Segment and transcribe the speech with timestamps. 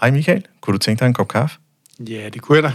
[0.00, 1.58] Hej Michael, kunne du tænke dig en kop kaffe?
[2.00, 2.72] Ja, det kunne jeg da.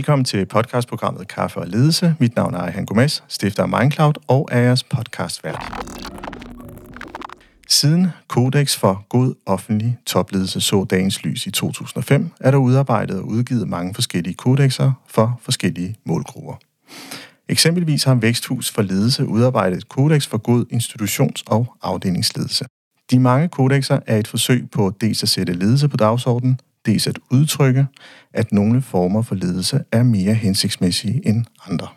[0.00, 2.14] Velkommen til podcastprogrammet Kaffe og Ledelse.
[2.20, 5.62] Mit navn er Ejhan Gomes, stifter af Mindcloud og er jeres podcastvært.
[7.68, 13.26] Siden Codex for God Offentlig Topledelse så dagens lys i 2005, er der udarbejdet og
[13.26, 16.54] udgivet mange forskellige kodexer for forskellige målgrupper.
[17.48, 22.64] Eksempelvis har Væksthus for Ledelse udarbejdet et kodex for god institutions- og afdelingsledelse.
[23.10, 27.18] De mange kodexer er et forsøg på dels at sætte ledelse på dagsordenen, dels at
[27.30, 27.86] udtrykke,
[28.32, 31.88] at nogle former for ledelse er mere hensigtsmæssige end andre.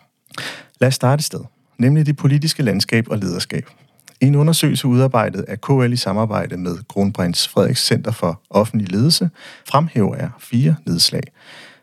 [0.80, 1.40] Lad os starte et sted,
[1.78, 3.68] nemlig det politiske landskab og lederskab.
[4.20, 9.30] I en undersøgelse udarbejdet af KL i samarbejde med Kronprins Frederiks Center for Offentlig Ledelse
[9.68, 11.22] fremhæver jeg fire nedslag,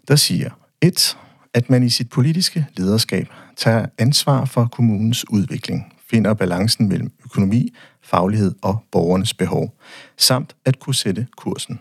[0.08, 0.50] der siger
[0.82, 1.18] 1.
[1.54, 7.74] At man i sit politiske lederskab tager ansvar for kommunens udvikling, finder balancen mellem økonomi,
[8.02, 9.78] faglighed og borgernes behov,
[10.18, 11.80] samt at kunne sætte kursen.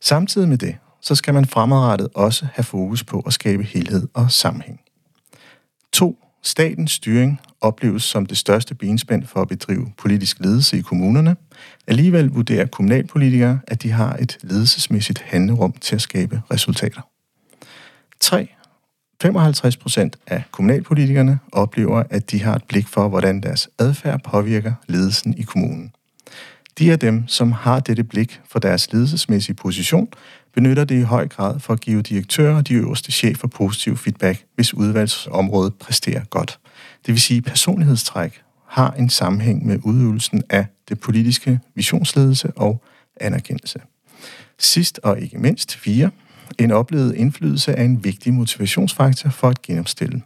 [0.00, 4.30] Samtidig med det, så skal man fremadrettet også have fokus på at skabe helhed og
[4.30, 4.80] sammenhæng.
[5.92, 6.18] 2.
[6.42, 11.36] Statens styring opleves som det største benspænd for at bedrive politisk ledelse i kommunerne.
[11.86, 17.00] Alligevel vurderer kommunalpolitikere, at de har et ledelsesmæssigt handlerum til at skabe resultater.
[18.20, 18.48] 3.
[19.22, 24.72] 55 procent af kommunalpolitikerne oplever, at de har et blik for, hvordan deres adfærd påvirker
[24.88, 25.92] ledelsen i kommunen.
[26.78, 30.08] De af dem, som har dette blik for deres ledelsesmæssige position,
[30.54, 34.44] benytter det i høj grad for at give direktører og de øverste chefer positiv feedback,
[34.54, 36.58] hvis udvalgsområdet præsterer godt.
[37.06, 42.82] Det vil sige, at personlighedstræk har en sammenhæng med udøvelsen af det politiske visionsledelse og
[43.20, 43.80] anerkendelse.
[44.58, 46.10] Sidst og ikke mindst fire.
[46.58, 50.22] En oplevet indflydelse er en vigtig motivationsfaktor for at genopstille.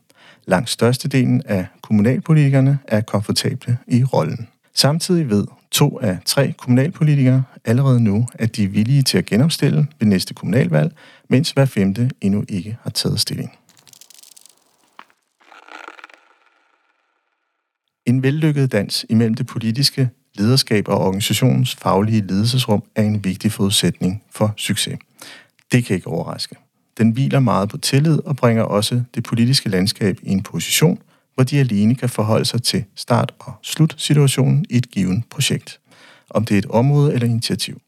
[0.47, 4.49] Langt størstedelen af kommunalpolitikerne er komfortable i rollen.
[4.75, 9.87] Samtidig ved to af tre kommunalpolitikere allerede nu, at de er villige til at genopstille
[9.99, 10.93] ved næste kommunalvalg,
[11.29, 13.59] mens hver femte endnu ikke har taget stilling.
[18.07, 24.23] En vellykket dans imellem det politiske lederskab og organisationens faglige ledelsesrum er en vigtig forudsætning
[24.31, 24.99] for succes.
[25.73, 26.57] Det kan ikke overraske.
[26.99, 30.99] Den hviler meget på tillid og bringer også det politiske landskab i en position,
[31.39, 35.81] hvor de alene kan forholde sig til start- og slutsituationen i et givet projekt,
[36.31, 37.81] om det er et område eller initiativ.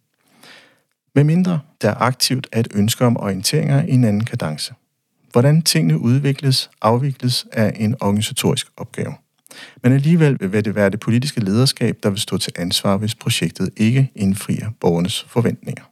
[1.15, 4.75] Med mindre der aktivt er et ønske om orienteringer i en anden kadence.
[5.33, 9.15] Hvordan tingene udvikles, afvikles af en organisatorisk opgave.
[9.83, 13.71] Men alligevel vil det være det politiske lederskab, der vil stå til ansvar, hvis projektet
[13.77, 15.85] ikke indfrier borgernes forventninger.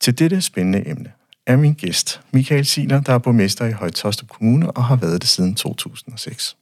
[0.00, 1.12] Til dette spændende emne
[1.46, 5.30] er min gæst, Michael Siler, der er borgmester i Højtostrup Kommune og har været det
[5.30, 6.56] siden 2006.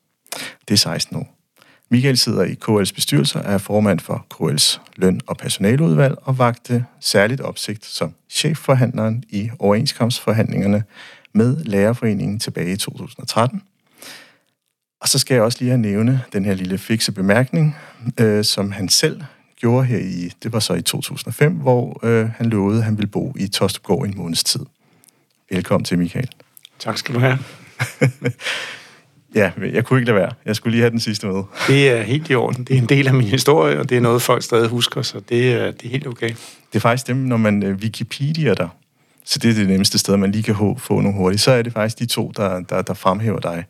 [0.69, 1.37] Det er 16 år.
[1.91, 6.85] Michael sidder i KL's bestyrelse og er formand for KL's løn- og personaleudvalg og vagte
[7.01, 10.85] særligt opsigt som chefforhandleren i overenskomstforhandlingerne
[11.33, 13.63] med Lærerforeningen tilbage i 2013.
[15.01, 17.77] Og så skal jeg også lige have nævne den her lille fikse bemærkning,
[18.21, 19.23] øh, som han selv
[19.61, 23.11] gjorde her i, det var så i 2005, hvor øh, han lovede, at han ville
[23.11, 24.61] bo i Tostupgård en måneds tid.
[25.51, 26.29] Velkommen til, Michael.
[26.79, 27.39] Tak skal du have.
[29.35, 30.33] ja, jeg kunne ikke lade være.
[30.45, 31.43] Jeg skulle lige have den sidste med.
[31.67, 32.65] Det er helt i orden.
[32.65, 35.21] Det er en del af min historie, og det er noget, folk stadig husker, så
[35.29, 36.29] det er, det er helt okay.
[36.73, 38.69] Det er faktisk dem, når man uh, Wikipedia der,
[39.25, 41.73] så det er det nemmeste sted, man lige kan få nogle hurtigt, så er det
[41.73, 43.65] faktisk de to, der, der, der fremhæver dig.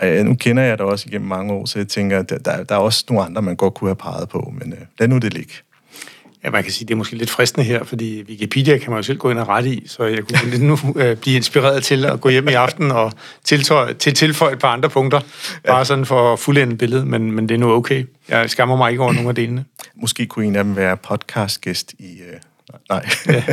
[0.00, 2.74] Og nu kender jeg dig også igennem mange år, så jeg tænker, at der, der
[2.74, 5.34] er også nogle andre, man godt kunne have peget på, men uh, lad nu det
[5.34, 5.52] ligge.
[6.44, 9.02] Ja, man kan sige, det er måske lidt fristende her, fordi Wikipedia kan man jo
[9.02, 12.04] selv gå ind og rette i, så jeg kunne lidt nu uh, blive inspireret til
[12.04, 13.12] at gå hjem i aften og
[13.44, 15.20] tiltøje, til tilføje et par andre punkter,
[15.66, 15.84] bare ja.
[15.84, 18.04] sådan for at fuldende billedet, men, men det er nu okay.
[18.28, 19.64] Jeg skammer mig ikke over nogen af delene.
[19.96, 22.18] Måske kunne en af dem være podcastgæst i...
[22.32, 22.38] Uh,
[22.90, 23.08] nej.
[23.26, 23.44] ja.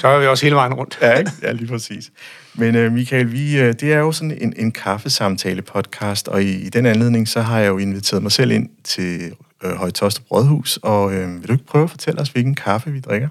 [0.00, 0.98] Så er vi også hele vejen rundt.
[1.02, 1.30] ja, ikke?
[1.42, 2.10] ja, lige præcis.
[2.54, 6.68] Men øh, Michael, vi, øh, det er jo sådan en, en kaffesamtale-podcast, og i, i
[6.68, 9.32] den anledning, så har jeg jo inviteret mig selv ind til
[9.64, 13.00] øh, Højtostrup Rådhus, og øh, vil du ikke prøve at fortælle os, hvilken kaffe vi
[13.00, 13.28] drikker?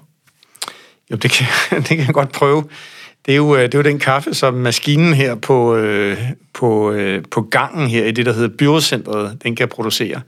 [1.12, 1.48] Jo, det kan,
[1.88, 2.64] det kan jeg godt prøve.
[3.26, 6.18] Det er, jo, øh, det er jo den kaffe, som maskinen her på, øh,
[6.54, 10.22] på, øh, på gangen her i det, der hedder Byrådcentret, den kan producere.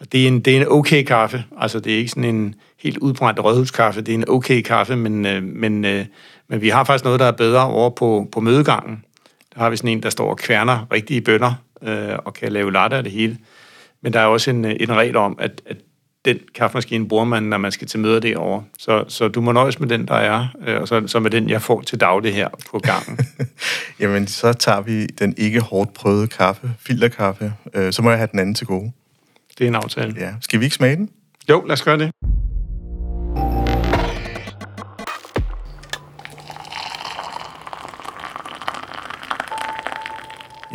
[0.00, 1.44] Og det er en, det er en okay kaffe.
[1.60, 4.00] Altså, det er ikke sådan en helt udbrændt rødhuskaffe.
[4.00, 6.04] Det er en okay kaffe, men, øh, men, øh,
[6.48, 9.04] men vi har faktisk noget, der er bedre over på, på mødegangen.
[9.54, 12.72] Der har vi sådan en, der står og kværner rigtige bønder øh, og kan lave
[12.72, 13.38] latte af det hele.
[14.00, 15.76] Men der er også en, en regel om, at, at
[16.24, 18.64] den kaffemaskine bruger man, når man skal til møder derovre.
[18.78, 21.50] Så, så du må nøjes med den, der er, øh, og så, så med den,
[21.50, 23.18] jeg får til daglig her på gangen.
[24.00, 27.52] Jamen, så tager vi den ikke hårdt prøvede kaffe, filterkaffe.
[27.74, 28.92] Øh, så må jeg have den anden til gode.
[29.58, 30.14] Det er en aftale.
[30.18, 30.34] Ja.
[30.40, 31.10] Skal vi ikke smage den?
[31.50, 32.10] Jo, lad os gøre det.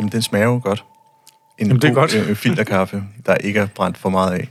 [0.00, 0.84] Jamen, den smager jo godt.
[1.58, 2.14] En Jamen, det er god, godt.
[2.14, 4.48] øh, filterkaffe, der ikke er brændt for meget af.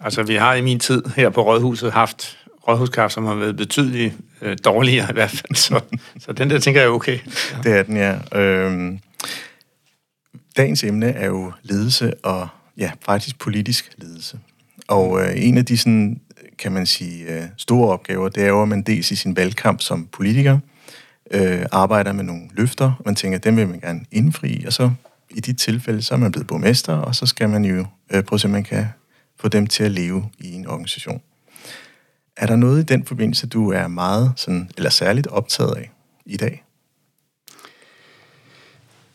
[0.00, 2.38] Altså, vi har i min tid her på Rådhuset haft
[2.68, 5.54] rådhuskaffe, som har været betydeligt øh, dårligere i hvert fald.
[5.54, 5.80] Så,
[6.18, 7.18] så den der tænker jeg er okay.
[7.52, 7.58] Ja.
[7.62, 8.38] Det er den, ja.
[8.40, 8.98] Øhm,
[10.56, 12.48] dagens emne er jo ledelse og
[12.78, 14.38] ja, faktisk politisk ledelse.
[14.88, 16.20] Og øh, en af de sådan,
[16.58, 19.80] kan man sige, øh, store opgaver, det er jo, at man dels i sin valgkamp
[19.80, 20.58] som politiker
[21.30, 24.90] øh, arbejder med nogle løfter, man tænker, dem vil man gerne indfri, og så
[25.30, 28.36] i de tilfælde, så er man blevet borgmester, og så skal man jo øh, prøve
[28.36, 28.86] at se, om man kan
[29.40, 31.22] få dem til at leve i en organisation.
[32.36, 35.90] Er der noget i den forbindelse, du er meget sådan, eller særligt optaget af
[36.26, 36.64] i dag?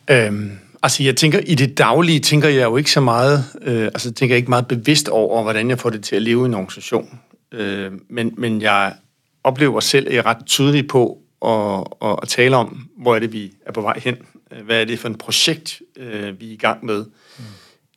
[0.09, 0.51] Øhm,
[0.83, 4.35] altså, jeg tænker, i det daglige tænker jeg jo ikke så meget, øh, altså tænker
[4.35, 7.19] jeg ikke meget bevidst over, hvordan jeg får det til at leve i en organisation.
[7.51, 8.95] Øh, men, men jeg
[9.43, 11.83] oplever selv, at jeg er ret tydelig på at,
[12.23, 14.17] at tale om, hvor er det, vi er på vej hen.
[14.51, 17.05] Øh, Hvad er det for et projekt, øh, vi er i gang med.
[17.05, 17.43] Mm.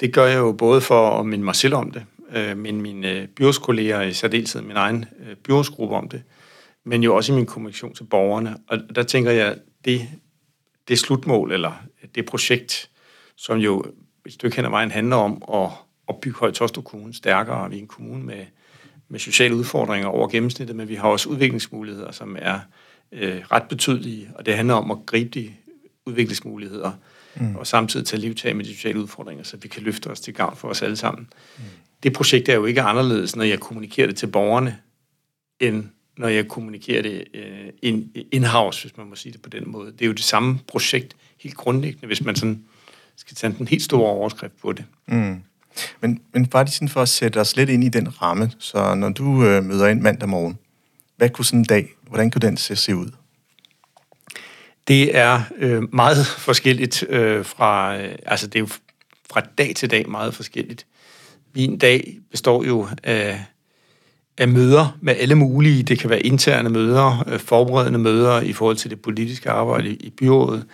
[0.01, 3.29] Det gør jeg jo både for at minde mig selv om det, øh, men mine
[3.37, 6.23] byrådskolleger, i særdeleshed min egen øh, byrådsgruppe om det,
[6.85, 8.57] men jo også i min kommunikation til borgerne.
[8.69, 10.09] Og der tænker jeg, det,
[10.89, 11.73] det slutmål, eller
[12.15, 12.91] det projekt,
[13.37, 13.85] som jo
[14.27, 15.71] et stykke hen ad vejen handler om at,
[16.09, 16.53] at bygge Høje
[16.85, 17.71] Kommune stærkere.
[17.71, 18.47] Vi er en kommune med,
[19.09, 22.61] med sociale udfordringer over gennemsnittet, men vi har også udviklingsmuligheder, som er øh,
[23.53, 25.51] ret betydelige, og det handler om at gribe de
[26.07, 26.93] udviklingsmuligheder,
[27.37, 27.57] mm.
[27.57, 30.57] og samtidig tage livtag med de sociale udfordringer, så vi kan løfte os til gavn
[30.57, 31.29] for os alle sammen.
[31.59, 31.65] Mm.
[32.03, 34.79] Det projekt er jo ikke anderledes, når jeg kommunikerer det til borgerne,
[35.61, 35.85] end
[36.19, 39.93] når jeg kommunikerer det øh, in, in-house, hvis man må sige det på den måde.
[39.93, 42.65] Det er jo det samme projekt, helt grundlæggende, hvis man sådan
[43.17, 44.85] skal tage den helt store overskrift på det.
[45.09, 45.43] Mm.
[46.01, 49.09] Men, men faktisk sådan for at sætte os lidt ind i den ramme, så når
[49.09, 50.59] du øh, møder ind mandag morgen,
[51.23, 53.11] hvad kunne sådan en dag, hvordan kunne den se, se ud?
[54.89, 58.69] Det er øh, meget forskelligt øh, fra, øh, altså det er jo
[59.33, 60.87] fra dag til dag meget forskelligt.
[61.55, 63.45] Min dag består jo af,
[64.39, 65.83] af møder med alle mulige.
[65.83, 69.95] Det kan være interne møder, øh, forberedende møder i forhold til det politiske arbejde i,
[69.95, 70.67] i byrådet.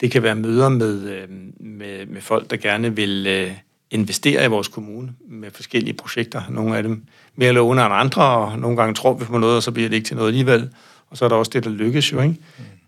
[0.00, 1.28] Det kan være møder med, øh,
[1.60, 3.52] med, med folk, der gerne vil øh,
[3.90, 6.42] investere i vores kommune med forskellige projekter.
[6.50, 7.02] Nogle af dem
[7.36, 9.96] mere lovende end andre, og nogle gange tror vi på noget, og så bliver det
[9.96, 10.70] ikke til noget alligevel.
[11.10, 12.36] Og så er der også det, der lykkes jo, ikke?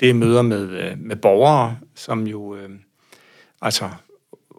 [0.00, 2.68] Det er møder med, øh, med borgere, som jo øh,
[3.62, 3.88] altså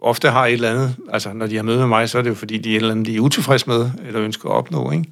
[0.02, 2.30] ofte har et eller andet, altså når de har møde med mig, så er det
[2.30, 4.90] jo fordi, de er et eller andet, de er utilfredse med, eller ønsker at opnå,
[4.90, 5.04] ikke?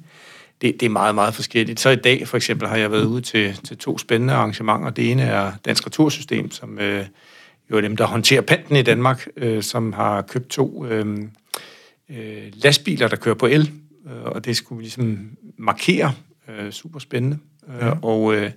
[0.61, 1.79] Det, det er meget, meget forskelligt.
[1.79, 4.89] Så i dag, for eksempel, har jeg været ude til, til to spændende arrangementer.
[4.89, 7.05] Det ene er Dansk Retursystem, som øh,
[7.71, 11.17] jo er dem, der håndterer panten i Danmark, øh, som har købt to øh,
[12.09, 13.71] øh, lastbiler, der kører på el,
[14.09, 16.13] øh, og det skulle ligesom markere.
[16.47, 17.37] Øh, super spændende.
[17.81, 17.91] Ja.
[18.01, 18.51] Og, øh,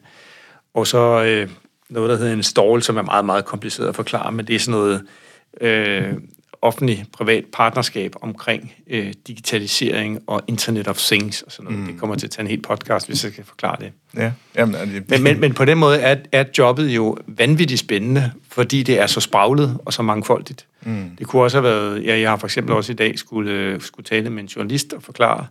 [0.75, 1.51] og så øh,
[1.91, 4.59] noget, der hedder en stall, som er meget, meget kompliceret at forklare, men det er
[4.59, 5.07] sådan noget
[5.61, 6.15] øh,
[6.63, 11.81] offentlig-privat partnerskab omkring øh, digitalisering og Internet of Things og sådan noget.
[11.81, 11.87] Mm.
[11.87, 13.93] Det kommer til at tage en helt podcast, hvis jeg kan forklare det.
[14.17, 14.33] Ja.
[14.57, 15.11] Jamen, er det...
[15.11, 19.07] Men, men, men på den måde er, er jobbet jo vanvittigt spændende, fordi det er
[19.07, 20.67] så spraglet og så mangfoldigt.
[20.83, 21.11] Mm.
[21.19, 24.05] Det kunne også have været, ja, jeg har for eksempel også i dag skulle, skulle
[24.05, 25.47] tale med en journalist og forklare,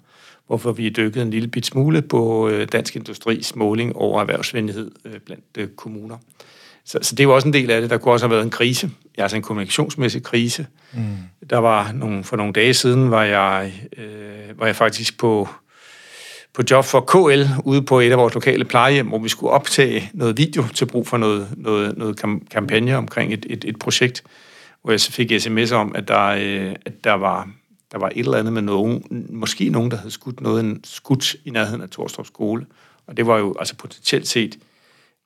[0.48, 4.92] hvorfor vi er dykket en lille bit smule på øh, Dansk Industris måling over erhvervsvenlighed
[5.06, 6.18] øh, blandt øh, kommuner.
[6.92, 7.90] Så, så det er jo også en del af det.
[7.90, 10.68] Der kunne også have været en krise, altså en kommunikationsmæssig krise.
[10.94, 11.02] Mm.
[11.50, 15.48] Der var nogle, for nogle dage siden, var jeg, øh, var jeg faktisk på,
[16.54, 20.10] på job for KL ude på et af vores lokale plejehjem, hvor vi skulle optage
[20.14, 22.22] noget video til brug for noget, noget, noget
[22.52, 24.24] kampagne omkring et, et, et projekt,
[24.82, 27.50] hvor jeg så fik sms om, at der, øh, at der var
[27.92, 31.36] der var et eller andet med nogen, måske nogen, der havde skudt noget en skudt
[31.46, 32.66] i nærheden af Torstrup skole.
[33.08, 34.58] Og det var jo altså potentielt set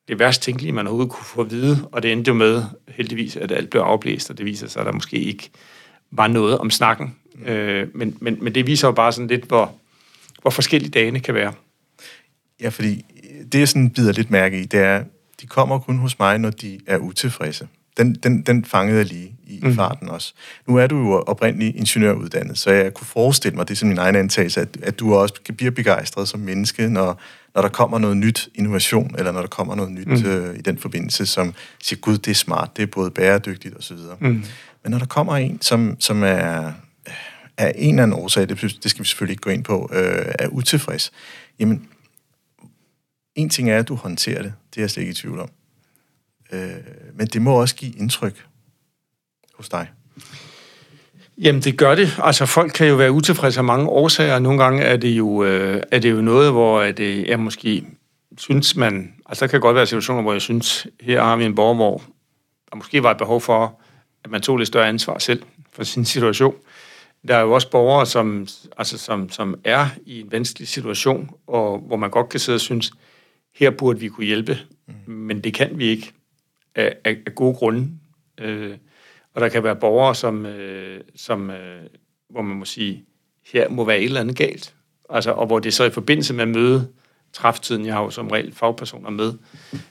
[0.08, 3.36] det værst tænkelige, man overhovedet kunne få at vide, og det endte jo med, heldigvis,
[3.36, 5.50] at alt blev afblæst, og det viser sig, at der måske ikke
[6.12, 7.16] var noget om snakken.
[7.36, 7.46] Mm.
[7.46, 9.76] Øh, men, men, men det viser jo bare sådan lidt, hvor,
[10.42, 11.54] hvor forskellige dagene kan være.
[12.62, 13.06] Ja, fordi
[13.52, 15.04] det, jeg sådan bider lidt mærke i, det er,
[15.42, 17.68] de kommer kun hos mig, når de er utilfredse.
[17.98, 19.76] Den, den, den fangede jeg lige i, mm.
[19.76, 20.34] farten også.
[20.68, 23.98] Nu er du jo oprindelig ingeniøruddannet, så jeg kunne forestille mig, det er som min
[23.98, 27.22] egen antagelse, at, at du også bliver begejstret som menneske, når,
[27.56, 30.26] når der kommer noget nyt innovation, eller når der kommer noget nyt mm.
[30.26, 33.98] øh, i den forbindelse, som siger, gud, det er smart, det er både bæredygtigt osv.
[34.20, 34.44] Mm.
[34.84, 36.72] Men når der kommer en, som, som er
[37.58, 40.26] af en eller anden årsag, det, det skal vi selvfølgelig ikke gå ind på, øh,
[40.40, 41.12] er utilfreds,
[41.60, 41.88] jamen,
[43.36, 45.50] en ting er, at du håndterer det, det er jeg slet ikke i tvivl om.
[46.52, 46.72] Øh,
[47.14, 48.46] men det må også give indtryk
[49.54, 49.88] hos dig.
[51.38, 52.20] Jamen, det gør det.
[52.24, 54.40] Altså, folk kan jo være utilfredse af mange årsager.
[54.40, 57.86] Nogle gange er det jo, øh, er det jo noget, hvor at, øh, jeg måske
[58.38, 59.14] synes, man...
[59.26, 62.02] Altså, der kan godt være situationer, hvor jeg synes, her har vi en borger, hvor
[62.72, 63.82] der måske var et behov for,
[64.24, 66.56] at man tog lidt større ansvar selv for sin situation.
[67.28, 71.80] Der er jo også borgere, som, altså, som, som er i en vanskelig situation, og
[71.80, 72.92] hvor man godt kan sidde og synes,
[73.56, 75.14] her burde vi kunne hjælpe, mm.
[75.14, 76.14] men det kan vi ikke
[76.76, 77.90] af, af, af gode grunde.
[78.42, 78.78] Øh,
[79.36, 81.84] og der kan være borgere, som, øh, som øh,
[82.30, 83.06] hvor man må sige,
[83.54, 84.74] her må være et eller andet galt.
[85.10, 86.88] Altså, og hvor det så i forbindelse med møde,
[87.34, 89.34] træftiden, jeg har jo som regel fagpersoner med,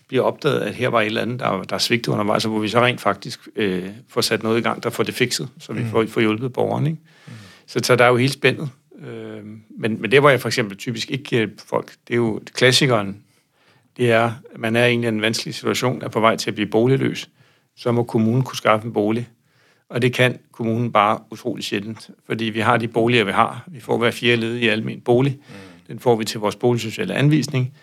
[0.09, 2.61] bliver opdaget, at her var et eller andet, der, der er svigtet undervejs, og hvor
[2.61, 5.73] vi så rent faktisk øh, får sat noget i gang, der får det fikset, så
[5.73, 5.89] vi mm.
[5.89, 6.87] får, får hjulpet borgeren.
[6.87, 6.99] Ikke?
[7.27, 7.33] Mm.
[7.67, 8.71] Så, så der er jo helt spændet.
[9.07, 9.45] Øh,
[9.79, 13.23] men, men det, hvor jeg for eksempel typisk ikke hjælper folk, det er jo klassikeren,
[13.97, 16.55] det er, at man er egentlig i en vanskelig situation, er på vej til at
[16.55, 17.31] blive boligløs,
[17.77, 19.29] så må kommunen kunne skaffe en bolig.
[19.89, 23.65] Og det kan kommunen bare utrolig sjældent, fordi vi har de boliger, vi har.
[23.67, 25.33] Vi får hver fjerde led i almen bolig.
[25.33, 25.55] Mm.
[25.89, 27.75] Den får vi til vores boligsociale anvisning.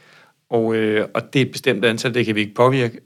[0.49, 2.99] Og, øh, og det er et bestemt antal, det kan vi ikke påvirke.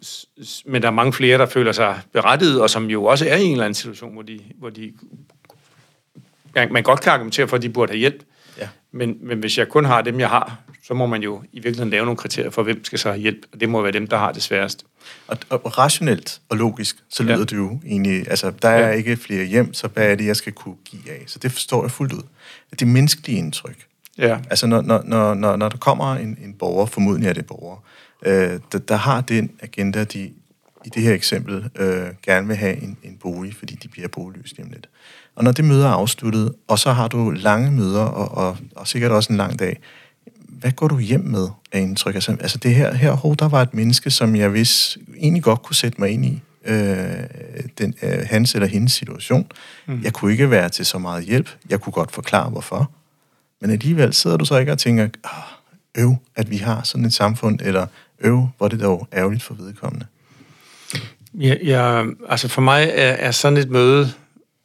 [0.66, 3.44] Men der er mange flere, der føler sig berettiget, og som jo også er i
[3.44, 4.94] en eller anden situation, hvor de, hvor de
[6.72, 8.24] man godt kan argumentere for, at de burde have hjælp.
[8.60, 8.68] Ja.
[8.92, 11.90] Men, men hvis jeg kun har dem, jeg har, så må man jo i virkeligheden
[11.90, 14.18] lave nogle kriterier for, hvem skal så have hjælp, og det må være dem, der
[14.18, 14.86] har det sværest.
[15.28, 17.44] Og, og rationelt og logisk, så lyder ja.
[17.44, 18.94] det jo egentlig, altså der er ja.
[18.94, 21.24] ikke flere hjem, så hvad er det, jeg skal kunne give af?
[21.28, 22.22] Så det forstår jeg fuldt ud.
[22.80, 23.86] Det menneskelige indtryk.
[24.18, 24.38] Ja.
[24.50, 27.84] Altså når, når, når, når, når der kommer en, en borger, formodentlig er det borger,
[28.26, 30.32] øh, der, der har den agenda, de
[30.86, 34.58] i det her eksempel øh, gerne vil have en, en bolig, fordi de bliver boligløst
[34.58, 34.90] lige lidt.
[35.36, 38.88] Og når det møde er afsluttet, og så har du lange møder, og, og, og
[38.88, 39.80] sikkert også en lang dag,
[40.60, 42.16] hvad går du hjem med af indtryk?
[42.16, 45.62] Altså, altså det her, her hov, der var et menneske, som jeg vidste egentlig godt
[45.62, 47.08] kunne sætte mig ind i øh,
[47.78, 49.52] den, øh, hans eller hendes situation.
[49.86, 50.02] Mm.
[50.04, 51.50] Jeg kunne ikke være til så meget hjælp.
[51.70, 52.92] Jeg kunne godt forklare, hvorfor.
[53.62, 55.08] Men alligevel sidder du så ikke og tænker,
[55.98, 57.88] øv, at vi har sådan et samfund, eller
[58.20, 60.06] øv, hvor det dog ærgerligt for vedkommende.
[61.34, 64.12] Ja, ja, altså for mig er, er sådan et møde,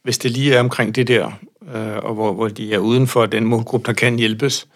[0.03, 1.31] hvis det lige er omkring det der,
[1.75, 4.67] øh, og hvor, hvor de er uden for den målgruppe, der kan hjælpes,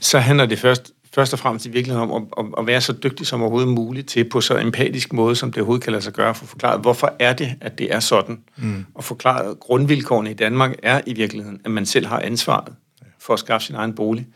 [0.00, 3.26] så handler det først, først og fremmest i virkeligheden om at, at være så dygtig
[3.26, 6.34] som overhovedet muligt til på så empatisk måde, som det overhovedet kan lade sig gøre,
[6.34, 8.40] for at forklare, hvorfor er det, at det er sådan.
[8.56, 8.86] Mm.
[8.94, 12.72] Og forklare, at grundvilkårene i Danmark er i virkeligheden, at man selv har ansvaret
[13.18, 14.26] for at skaffe sin egen bolig.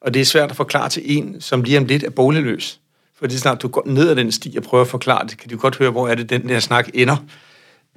[0.00, 2.80] Og det er svært at forklare til en, som lige om lidt er boligløs.
[3.18, 5.38] For det er snart, du går ned ad den sti og prøver at forklare det,
[5.38, 7.16] kan du godt høre, hvor er det, den der snak ender.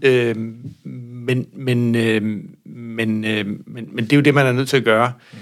[0.01, 0.35] Øh,
[0.85, 2.21] men, men, øh,
[2.65, 5.13] men, øh, men, men det er jo det, man er nødt til at gøre.
[5.31, 5.37] Mm.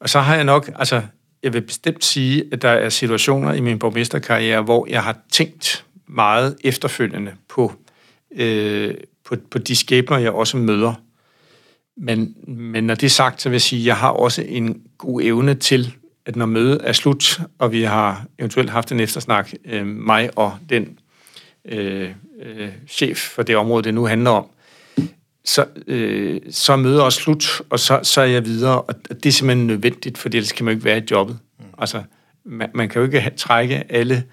[0.00, 1.02] Og så har jeg nok, altså,
[1.42, 5.84] jeg vil bestemt sige, at der er situationer i min borgmesterkarriere, hvor jeg har tænkt
[6.06, 7.72] meget efterfølgende på,
[8.36, 8.94] øh,
[9.24, 10.94] på, på de skæbner, jeg også møder.
[11.96, 14.82] Men, men når det er sagt, så vil jeg sige, at jeg har også en
[14.98, 15.94] god evne til,
[16.26, 20.58] at når mødet er slut, og vi har eventuelt haft en eftersnak, øh, mig og
[20.68, 20.98] den
[21.64, 22.10] øh,
[22.42, 24.46] øh, chef for det område, det nu handler om,
[25.44, 29.26] så, øh, så er mødet også slut, og så, så er jeg videre, og det
[29.26, 31.38] er simpelthen nødvendigt, for ellers kan man jo ikke være i jobbet.
[31.58, 31.64] Mm.
[31.78, 32.02] Altså,
[32.44, 34.24] man, man kan jo ikke trække alle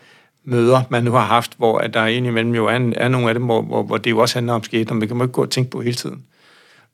[0.44, 3.44] møder, man nu har haft, hvor at der indimellem jo er, er nogle af dem,
[3.44, 5.42] hvor, hvor, hvor det jo også handler om skæbner, men det kan man ikke gå
[5.42, 6.24] og tænke på hele tiden.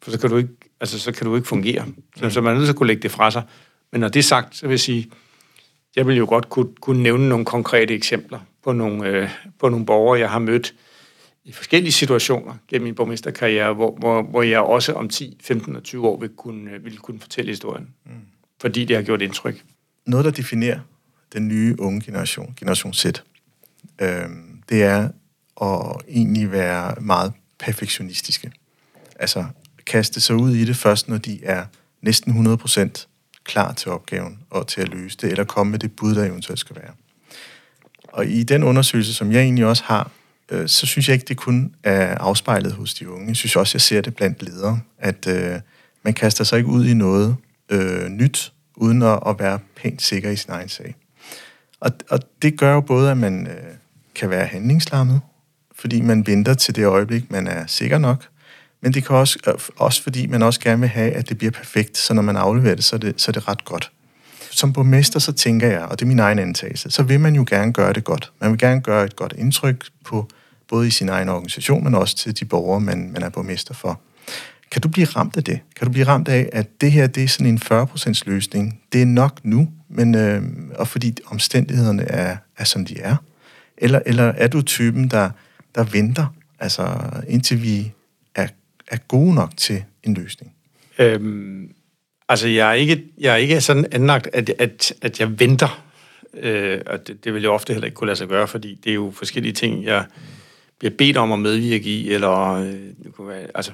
[0.01, 0.49] For så kan du ikke,
[0.81, 1.85] altså, så kan du ikke fungere.
[2.17, 2.31] Så, mm.
[2.31, 3.43] så man er nødt til at kunne lægge det fra sig.
[3.91, 5.11] Men når det er sagt, så vil jeg sige,
[5.95, 9.29] jeg vil jo godt kunne, kunne nævne nogle konkrete eksempler på nogle, øh,
[9.59, 10.73] på nogle borgere, jeg har mødt,
[11.45, 15.83] i forskellige situationer gennem min borgmesterkarriere, hvor, hvor, hvor jeg også om 10, 15 og
[15.83, 17.87] 20 år vil kunne, øh, vil kunne fortælle historien.
[18.05, 18.11] Mm.
[18.61, 19.63] Fordi det har gjort indtryk.
[20.05, 20.79] Noget, der definerer
[21.33, 23.05] den nye unge generation, generation Z,
[24.01, 24.09] øh,
[24.69, 25.09] det er
[25.61, 28.51] at egentlig være meget perfektionistiske.
[29.19, 29.45] Altså
[29.85, 31.65] kaste sig ud i det først, når de er
[32.01, 33.07] næsten 100%
[33.43, 36.59] klar til opgaven og til at løse det, eller komme med det bud, der eventuelt
[36.59, 36.91] skal være.
[38.03, 40.11] Og i den undersøgelse, som jeg egentlig også har
[40.51, 43.27] øh, så synes jeg ikke, det kun er afspejlet hos de unge.
[43.27, 45.59] Jeg synes også, jeg ser det blandt ledere, at øh,
[46.03, 47.35] man kaster sig ikke ud i noget
[47.69, 50.95] øh, nyt, uden at, at være pænt sikker i sin egen sag.
[51.79, 53.73] Og, og det gør jo både, at man øh,
[54.15, 55.21] kan være handlingslammet,
[55.75, 58.25] fordi man venter til det øjeblik, man er sikker nok,
[58.81, 61.51] men det kan også, øh, også fordi man også gerne vil have, at det bliver
[61.51, 63.91] perfekt, så når man afleverer det, så er det, så er det ret godt.
[64.55, 67.45] Som borgmester, så tænker jeg, og det er min egen antagelse, så vil man jo
[67.49, 68.31] gerne gøre det godt.
[68.41, 70.27] Man vil gerne gøre et godt indtryk på
[70.67, 74.01] både i sin egen organisation, men også til de borgere, man, man er borgmester for.
[74.71, 75.59] Kan du blive ramt af det?
[75.75, 78.79] Kan du blive ramt af, at det her det er sådan en 40% løsning?
[78.93, 80.43] Det er nok nu, men, øh,
[80.75, 83.15] og fordi omstændighederne er, er, som de er?
[83.77, 85.29] Eller, eller er du typen, der,
[85.75, 86.25] der venter,
[86.59, 87.91] altså indtil vi
[88.35, 88.47] er,
[88.87, 90.51] er gode nok til en løsning?
[90.99, 91.69] Øhm,
[92.29, 95.83] altså, jeg er ikke, jeg er ikke sådan anlagt, at, at, at jeg venter.
[96.33, 98.89] Øh, og det, det vil jeg ofte heller ikke kunne lade sig gøre, fordi det
[98.89, 100.05] er jo forskellige ting, jeg
[100.79, 103.71] bliver bedt om at medvirke i, eller øh, det kunne være, altså,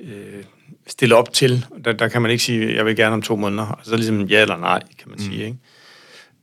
[0.00, 0.44] øh,
[0.86, 1.66] stille op til.
[1.84, 3.66] Der, der kan man ikke sige, jeg vil gerne om to måneder.
[3.66, 5.24] Altså, så ligesom ja eller nej, kan man mm.
[5.24, 5.44] sige.
[5.44, 5.56] Ikke?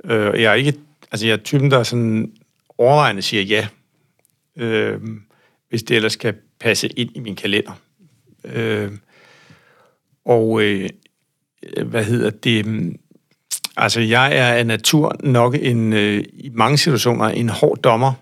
[0.04, 0.74] Øh, jeg er ikke,
[1.12, 2.32] altså jeg er typen, der sådan
[2.78, 3.68] overvejende siger ja,
[4.58, 5.02] øh,
[5.70, 7.72] hvis det ellers skal passe ind i min kalender.
[8.46, 8.92] Øh,
[10.26, 10.90] og øh,
[11.78, 12.66] Øh, hvad hedder det?
[12.66, 12.96] Mm,
[13.78, 18.14] altså, jeg er af natur nok en, øh, i mange situationer en hård dommer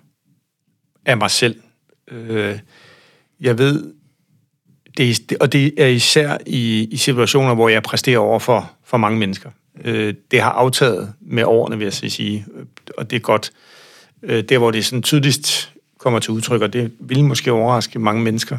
[1.05, 1.55] af mig selv.
[2.11, 2.59] Øh,
[3.39, 3.93] jeg ved,
[4.97, 8.97] det er, og det er især i, i situationer, hvor jeg præsterer over for, for
[8.97, 9.49] mange mennesker.
[9.83, 12.65] Øh, det har aftaget med årene, vil jeg sige, øh,
[12.97, 13.51] og det er godt.
[14.23, 18.23] Øh, der, hvor det sådan tydeligst kommer til udtryk, og det vil måske overraske mange
[18.23, 18.57] mennesker,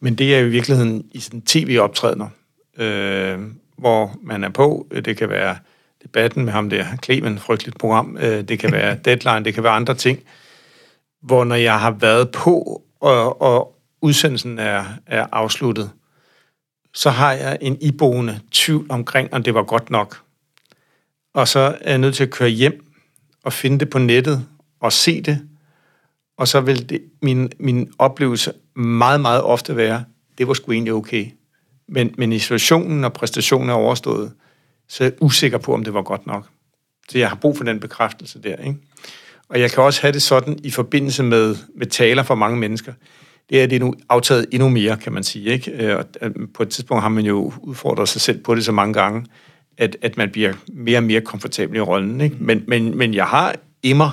[0.00, 2.28] men det er i virkeligheden i sådan tv-optrædener,
[2.78, 3.38] øh,
[3.78, 4.86] hvor man er på.
[5.04, 5.56] Det kan være
[6.02, 8.16] debatten med ham der, Clemen, frygteligt program.
[8.20, 10.22] Øh, det kan være deadline, det kan være andre ting,
[11.22, 15.90] hvor når jeg har været på, og, og udsendelsen er, er afsluttet,
[16.94, 20.22] så har jeg en iboende tvivl omkring, om det var godt nok.
[21.34, 22.86] Og så er jeg nødt til at køre hjem
[23.44, 24.46] og finde det på nettet
[24.80, 25.48] og se det.
[26.38, 30.04] Og så vil det, min, min oplevelse meget, meget ofte være,
[30.38, 31.26] det var sgu egentlig okay.
[31.88, 34.32] Men, men i situationen og præstationen er overstået,
[34.88, 36.48] så er jeg usikker på, om det var godt nok.
[37.08, 38.56] Så jeg har brug for den bekræftelse der.
[38.56, 38.78] Ikke?
[39.48, 42.92] Og jeg kan også have det sådan i forbindelse med, med taler for mange mennesker
[43.50, 45.52] det er det nu aftaget endnu mere, kan man sige.
[45.52, 45.70] Ikke?
[45.70, 48.72] Øh, og øh, på et tidspunkt har man jo udfordret sig selv på det så
[48.72, 49.26] mange gange,
[49.78, 52.20] at, at man bliver mere og mere komfortabel i rollen.
[52.20, 52.36] Ikke?
[52.40, 54.10] Men, men, men jeg har i mig,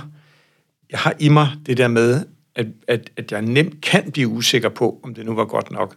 [0.92, 4.70] jeg har i mig det der med, at, at, at jeg nemt kan blive usikker
[4.70, 5.96] på, om det nu var godt nok.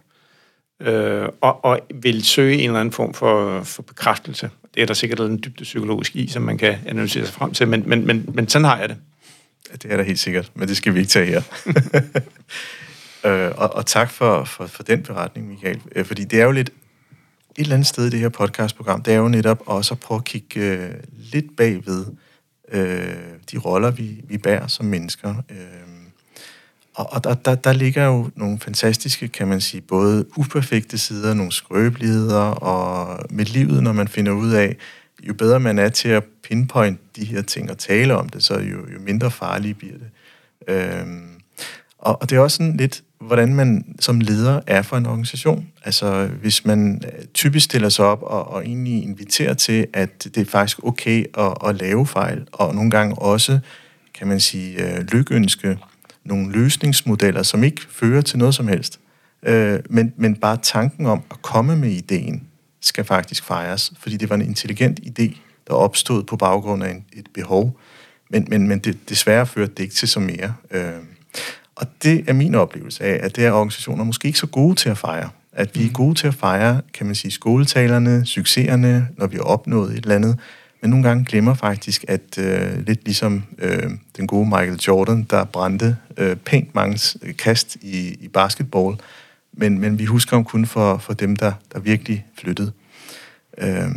[0.80, 4.50] Øh, og, og vil søge en eller anden form for, for bekræftelse.
[4.74, 7.68] Det er der sikkert en dybde psykologisk i, som man kan analysere sig frem til,
[7.68, 8.96] men, men, men, men sådan har jeg det.
[9.70, 11.42] Ja, det er der helt sikkert, men det skal vi ikke tage her.
[13.24, 15.80] Øh, og, og tak for, for, for den beretning, Michael.
[15.94, 16.74] Øh, fordi det er jo lidt et
[17.62, 20.24] eller andet sted i det her podcastprogram, det er jo netop også at prøve at
[20.24, 20.94] kigge øh,
[21.32, 22.06] lidt bagved
[22.72, 23.14] øh,
[23.52, 25.34] de roller, vi, vi bærer som mennesker.
[25.50, 25.56] Øh,
[26.96, 31.34] og og der, der, der ligger jo nogle fantastiske, kan man sige, både uperfekte sider,
[31.34, 34.76] nogle skrøbeligheder, og med livet, når man finder ud af,
[35.22, 38.54] jo bedre man er til at pinpoint de her ting og tale om det, så
[38.54, 40.10] jo, jo mindre farlige bliver det.
[40.74, 41.28] Øhm,
[41.98, 45.68] og, og det er også sådan lidt, hvordan man som leder er for en organisation.
[45.84, 50.36] Altså, hvis man øh, typisk stiller sig op og, og egentlig inviterer til, at det
[50.36, 53.58] er faktisk okay at, at lave fejl, og nogle gange også,
[54.14, 55.78] kan man sige, øh, lykønske
[56.26, 59.00] nogle løsningsmodeller, som ikke fører til noget som helst.
[59.42, 62.42] Øh, men, men bare tanken om at komme med ideen,
[62.80, 65.36] skal faktisk fejres, fordi det var en intelligent idé,
[65.66, 67.80] der opstod på baggrund af en, et behov,
[68.30, 70.54] men, men, men det, desværre førte det ikke til så mere.
[70.70, 70.92] Øh,
[71.74, 74.88] og det er min oplevelse af, at det er organisationer måske ikke så gode til
[74.88, 75.28] at fejre.
[75.52, 75.92] At vi er mm.
[75.92, 80.14] gode til at fejre, kan man sige, skoletalerne, succeserne, når vi har opnået et eller
[80.14, 80.38] andet.
[80.80, 85.44] Men nogle gange glemmer faktisk, at øh, lidt ligesom øh, den gode Michael Jordan, der
[85.44, 86.98] brændte øh, pænt mange
[87.32, 88.96] kast i, i basketball,
[89.52, 92.72] men, men vi husker ham kun for, for dem, der, der virkelig flyttede.
[93.58, 93.90] Øh,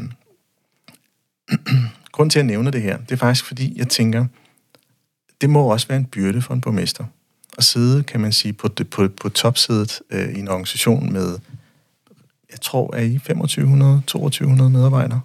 [2.12, 4.26] Grunden til, at jeg nævner det her, det er faktisk, fordi jeg tænker,
[5.42, 7.06] det må også være en byrde for en borgmester
[7.60, 11.38] at sidde, kan man sige, på, på, på topsædet øh, i en organisation med,
[12.52, 15.22] jeg tror, er I 2500, 2200 medarbejdere?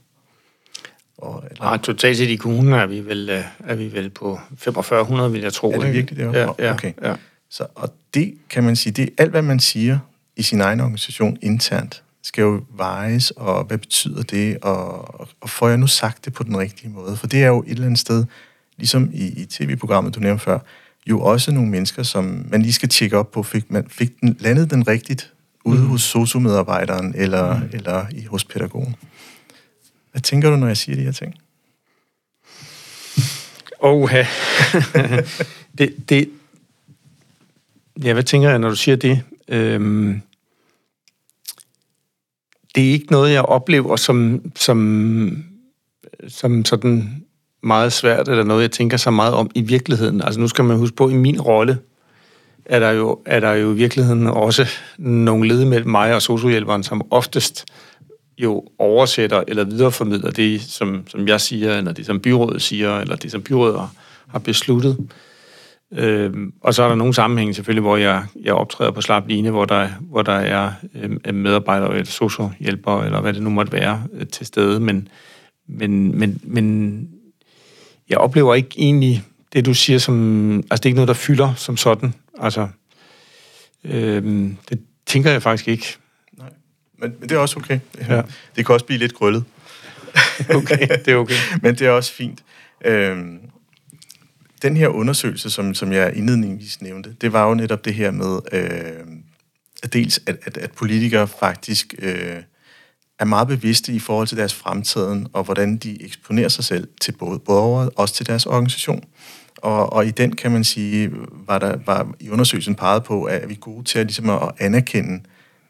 [1.24, 1.64] Og, eller...
[1.64, 5.40] Nej, totalt set i kommunen er vi vel, øh, er vi vel på 4500, vil
[5.40, 5.70] jeg tro.
[5.70, 6.32] Er det virkelig det?
[6.32, 6.92] Ja, ja, okay.
[7.02, 7.14] ja.
[7.50, 9.98] Så, og det kan man sige, det er alt, hvad man siger
[10.36, 15.68] i sin egen organisation internt, skal jo vejes, og hvad betyder det, og, og får
[15.68, 17.16] jeg nu sagt det på den rigtige måde?
[17.16, 18.24] For det er jo et eller andet sted,
[18.76, 20.58] ligesom i, i tv-programmet, du nævnte før,
[21.06, 24.36] jo også nogle mennesker, som man lige skal tjekke op på, fik, man, fik den,
[24.40, 25.32] landet den rigtigt
[25.64, 25.86] ude mm.
[25.86, 27.68] hos sociomedarbejderen eller, mm.
[27.72, 28.96] eller i, hos pædagogen.
[30.14, 31.34] Hvad tænker du, når jeg siger de her ting?
[33.80, 34.10] Åh,
[35.78, 36.28] det, det,
[38.04, 39.22] Ja, hvad tænker jeg, når du siger det?
[39.48, 40.22] Øhm,
[42.74, 45.44] det er ikke noget, jeg oplever som, som,
[46.28, 47.24] som sådan
[47.62, 50.22] meget svært, eller noget, jeg tænker så meget om i virkeligheden.
[50.22, 51.78] Altså nu skal man huske på, at i min rolle
[52.64, 54.66] er der jo, er der jo i virkeligheden også
[54.98, 57.64] nogle led mellem mig og sociohjælperen, som oftest
[58.38, 63.16] jo oversætter eller videreformidler det, som, som jeg siger, eller det, som byrådet siger, eller
[63.16, 63.80] det, som byrådet
[64.28, 65.08] har besluttet.
[65.92, 69.50] Øhm, og så er der nogle sammenhænge selvfølgelig, hvor jeg, jeg optræder på slap line,
[69.50, 70.72] hvor der, hvor der er
[71.24, 74.80] øh, medarbejdere eller sociohjælpere, eller hvad det nu måtte være, øh, til stede.
[74.80, 75.08] Men,
[75.68, 77.08] men, men, men
[78.08, 80.56] jeg oplever ikke egentlig det, du siger, som...
[80.56, 82.14] Altså, det er ikke noget, der fylder som sådan.
[82.40, 82.68] Altså,
[83.84, 84.22] øh,
[84.70, 85.96] det tænker jeg faktisk ikke.
[86.98, 87.80] Men, men det er også okay.
[88.08, 88.22] Ja.
[88.56, 89.44] Det kan også blive lidt krøllet.
[90.56, 91.34] okay, det er okay.
[91.62, 92.44] men det er også fint.
[92.84, 93.18] Øh,
[94.62, 98.38] den her undersøgelse, som, som jeg indledningsvis nævnte, det var jo netop det her med,
[98.52, 99.06] øh,
[99.82, 102.42] at dels at, at, at politikere faktisk øh,
[103.18, 107.12] er meget bevidste i forhold til deres fremtiden, og hvordan de eksponerer sig selv til
[107.12, 109.04] både borgere, og også til deres organisation.
[109.56, 111.10] Og, og i den kan man sige,
[111.46, 114.52] var der var i undersøgelsen peget på, at vi er gode til at, ligesom at
[114.58, 115.20] anerkende,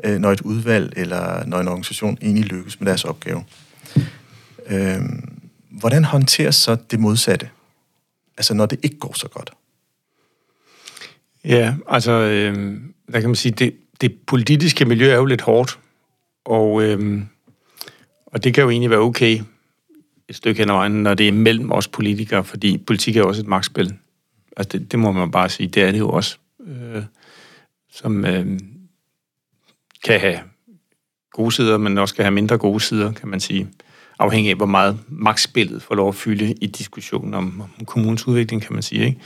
[0.04, 3.44] øh, når et udvalg eller når en organisation egentlig lykkes med deres opgave.
[4.66, 5.00] Øh,
[5.70, 7.48] hvordan håndteres så det modsatte?
[8.36, 9.50] Altså når det ikke går så godt?
[11.44, 12.80] Ja, altså, øh,
[13.12, 15.78] der kan man sige, det, det politiske miljø er jo lidt hårdt,
[16.44, 17.22] og, øh,
[18.26, 19.40] og det kan jo egentlig være okay
[20.28, 23.28] et stykke hen ad vejen, når det er mellem os politikere, fordi politik er jo
[23.28, 23.94] også et magtspil.
[24.56, 26.36] Altså, det, det må man bare sige, det er det jo også.
[26.66, 27.02] Øh,
[27.92, 28.58] som øh,
[30.04, 30.40] kan have
[31.32, 33.68] gode sider, men også kan have mindre gode sider, kan man sige
[34.18, 38.62] afhængig af, hvor meget magtspillet får lov at fylde i diskussionen om, om kommunens udvikling,
[38.62, 39.06] kan man sige.
[39.06, 39.20] Ikke?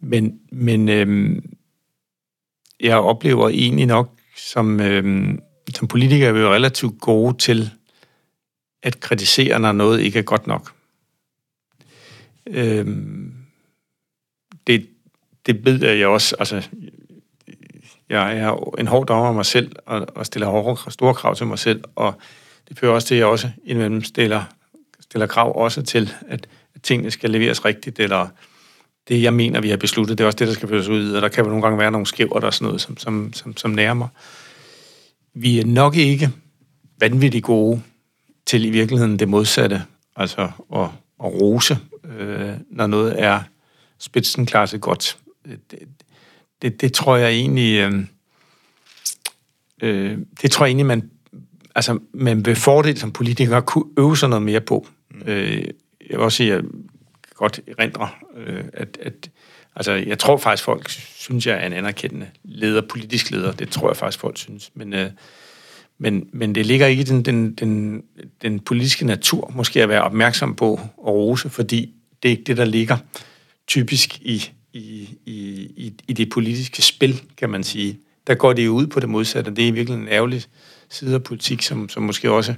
[0.00, 1.44] Men, men øhm,
[2.80, 5.38] jeg oplever egentlig nok, som, øhm,
[5.74, 7.70] som politiker er vi jo relativt gode til
[8.82, 10.72] at kritisere, når noget ikke er godt nok.
[12.46, 13.34] Øhm,
[14.66, 14.88] det,
[15.46, 16.68] det ved jeg også, altså,
[18.08, 21.46] jeg er en hård dommer af mig selv, og, og stiller hårde, store krav til
[21.46, 22.14] mig selv, og
[22.68, 24.42] det fører også til, at jeg også indimellem stiller,
[25.00, 28.28] stiller krav også til, at, at tingene skal leveres rigtigt, eller
[29.08, 31.22] det, jeg mener, vi har besluttet, det er også det, der skal føres ud, og
[31.22, 34.08] der kan nogle gange være nogle skæver og sådan noget, som, som, som, som nærmer.
[35.34, 36.30] Vi er nok ikke
[37.00, 37.82] vanvittigt gode
[38.46, 39.82] til i virkeligheden det modsatte,
[40.16, 40.42] altså
[40.74, 40.88] at,
[41.24, 41.78] at rose,
[42.18, 43.40] øh, når noget er
[43.98, 45.18] spidsen spidsenklasse godt.
[45.70, 45.78] Det,
[46.64, 47.92] det, det tror jeg egentlig, øh,
[49.82, 51.10] øh, det tror jeg egentlig, man
[51.74, 54.86] altså, man vil fordel som politiker kunne øve sig noget mere på.
[55.10, 55.22] Mm.
[55.26, 55.64] Øh,
[56.10, 56.70] jeg vil også sige, at jeg
[57.34, 59.30] godt erindre, øh, at, at
[59.76, 63.52] altså, jeg tror faktisk, folk synes, jeg er en anerkendende leder, politisk leder.
[63.52, 64.70] Det tror jeg faktisk, folk synes.
[64.74, 65.10] Men, øh,
[65.98, 68.02] men, men det ligger ikke i den, den, den,
[68.42, 72.56] den politiske natur, måske at være opmærksom på og rose, fordi det er ikke det,
[72.56, 72.96] der ligger
[73.66, 77.98] typisk i, i, i, i det politiske spil, kan man sige.
[78.26, 80.48] Der går det jo ud på det modsatte, det er virkelig en ærgerligt
[80.88, 82.54] side af politik, som, som måske også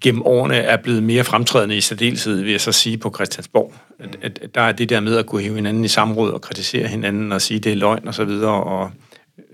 [0.00, 3.74] gennem årene er blevet mere fremtrædende i særdeleshed, vil jeg så sige, på Christiansborg.
[3.98, 6.88] At, at, der er det der med at kunne hæve hinanden i samråd og kritisere
[6.88, 8.90] hinanden og sige, det er løgn og så videre, og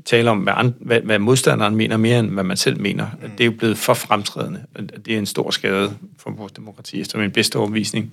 [0.05, 3.07] tale om, hvad, and, hvad, hvad modstanderen mener mere, end hvad man selv mener.
[3.23, 4.63] At det er jo blevet for fremtrædende.
[4.75, 8.13] At det er en stor skade for vores demokrati, efter min bedste overbevisning.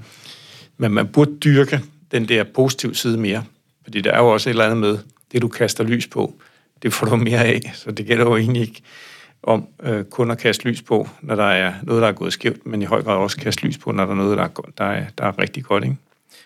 [0.78, 1.82] Men man burde dyrke
[2.14, 3.44] den der positive side mere.
[3.84, 4.98] Fordi der er jo også et eller andet med,
[5.32, 6.34] det du kaster lys på,
[6.84, 7.72] det får du mere af.
[7.74, 8.82] Så det gælder jo egentlig ikke
[9.44, 12.66] om øh, kun at kaste lys på, når der er noget, der er gået skævt,
[12.66, 14.86] men i høj grad også kaste lys på, når der er noget, der er, der
[14.86, 15.84] er, der er rigtig godt.
[15.84, 15.96] Ikke?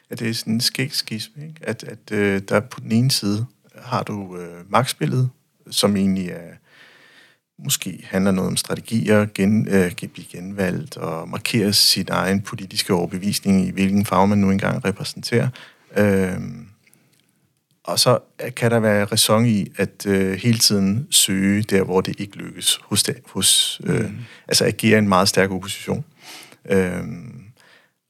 [0.10, 1.60] Ja, det er sådan en skægskisme, ikke?
[1.62, 5.30] at, at øh, der på den ene side har du øh, magtspillet,
[5.71, 6.53] som egentlig er,
[7.63, 13.67] måske handler noget om strategier, gen, øh, blive genvalgt og markere sin egen politiske overbevisning
[13.67, 15.50] i hvilken farve man nu engang repræsenterer.
[15.98, 16.39] Øh,
[17.84, 18.20] og så
[18.56, 22.80] kan der være ræson i at øh, hele tiden søge der, hvor det ikke lykkes,
[22.84, 24.17] hos, det, hos øh, mm.
[24.48, 26.06] altså agere en meget stærk opposition.
[26.70, 27.04] Øh,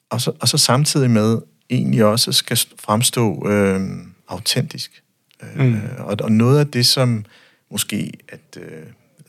[0.09, 1.37] og, så, og så samtidig med
[1.69, 3.81] egentlig også skal fremstå øh,
[4.27, 5.03] autentisk.
[5.43, 5.79] Øh, mm.
[5.97, 7.25] og, og noget af det, som
[7.71, 8.83] måske, at øh,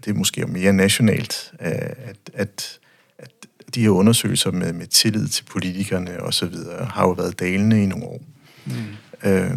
[0.04, 2.78] det er måske mere nationalt, øh, at, at,
[3.18, 3.30] at
[3.74, 6.54] de her undersøgelser med, med tillid til politikerne osv.,
[6.90, 8.22] har jo været dalende i nogle år.
[8.66, 8.72] Mm.
[9.28, 9.50] Øh,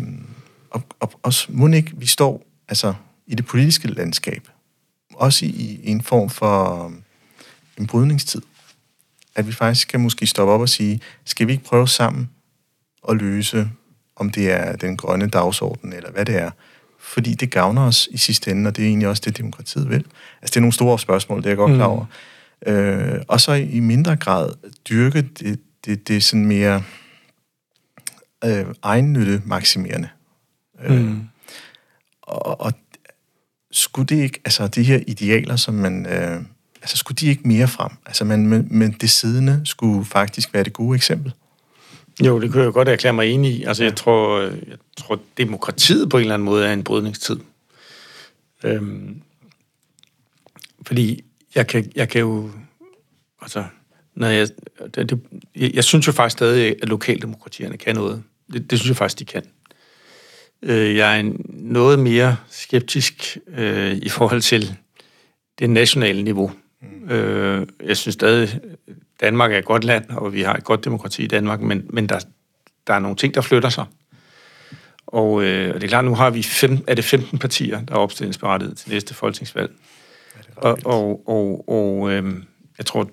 [0.70, 2.94] og, og også må ikke, vi står altså
[3.28, 4.48] i det politiske landskab,
[5.14, 5.50] også i,
[5.84, 7.04] i en form for um,
[7.78, 8.42] en brydningstid.
[9.36, 12.30] At vi faktisk kan måske stoppe op og sige, skal vi ikke prøve sammen
[13.10, 13.70] at løse,
[14.16, 16.52] om det er den grønne dagsorden, eller hvad det er,
[17.14, 20.06] fordi det gavner os i sidste ende, og det er egentlig også det, demokratiet vil.
[20.42, 22.06] Altså, det er nogle store spørgsmål, det er jeg godt klar over.
[22.68, 22.72] Mm.
[22.74, 24.54] Øh, og så i mindre grad
[24.90, 26.84] dyrke det, det, det er sådan mere
[28.46, 30.10] øh, egennytte maksimerende.
[30.84, 31.12] Øh, mm.
[31.12, 31.18] Øh,
[32.22, 32.74] og, og
[33.72, 36.42] skulle det ikke, altså de her idealer, som man, øh,
[36.82, 37.92] altså skulle de ikke mere frem?
[38.06, 41.34] Altså man, men, men det siddende skulle faktisk være det gode eksempel.
[42.26, 43.64] Jo, det kunne jeg godt erklære mig enig i.
[43.64, 47.40] Altså, jeg tror, jeg tror, demokratiet på en eller anden måde er en brydningstid.
[48.64, 49.22] Øhm,
[50.82, 51.24] fordi
[51.56, 52.52] jeg kan, jeg kan jo...
[53.42, 53.66] Altså,
[54.16, 54.48] når jeg,
[54.96, 55.20] det,
[55.56, 58.24] jeg, jeg synes jo faktisk stadig, at lokaldemokratierne kan noget.
[58.54, 59.44] Det, det synes jeg faktisk, de kan.
[60.62, 64.76] Øh, jeg er noget mere skeptisk øh, i forhold til
[65.60, 66.52] det nationale niveau.
[66.82, 67.10] Mm.
[67.10, 68.60] Øh, jeg synes stadig,
[69.22, 72.10] Danmark er et godt land, og vi har et godt demokrati i Danmark, men, men
[72.10, 72.20] der,
[72.88, 73.86] der er nogle ting, der flytter sig.
[75.08, 77.94] Og, øh, og det er klart, nu har vi fem, er det 15 partier, der
[77.94, 79.72] er opstillingsberettiget til næste folketingsvalg.
[80.56, 82.34] Og, og, og, og øh,
[82.78, 83.10] jeg tror,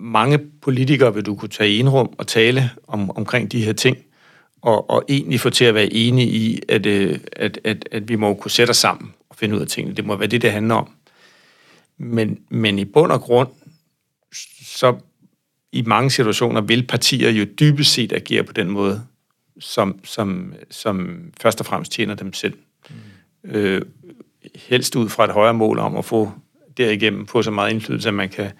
[0.00, 3.72] mange politikere vil du kunne tage i en rum og tale om, omkring de her
[3.72, 3.96] ting,
[4.62, 8.16] og, og egentlig få til at være enige i, at, øh, at, at, at vi
[8.16, 9.96] må kunne sætte os sammen og finde ud af tingene.
[9.96, 10.90] Det må være det, det handler om.
[11.98, 13.48] Men, men i bund og grund,
[14.62, 14.96] så
[15.72, 19.02] i mange situationer vil partier jo dybest set agere på den måde,
[19.60, 22.54] som, som, som først og fremmest tjener dem selv.
[22.90, 23.50] Mm.
[23.50, 23.82] Øh,
[24.54, 26.32] helst ud fra et højere mål om at få
[26.76, 28.50] derigennem på så meget indflydelse, at man kan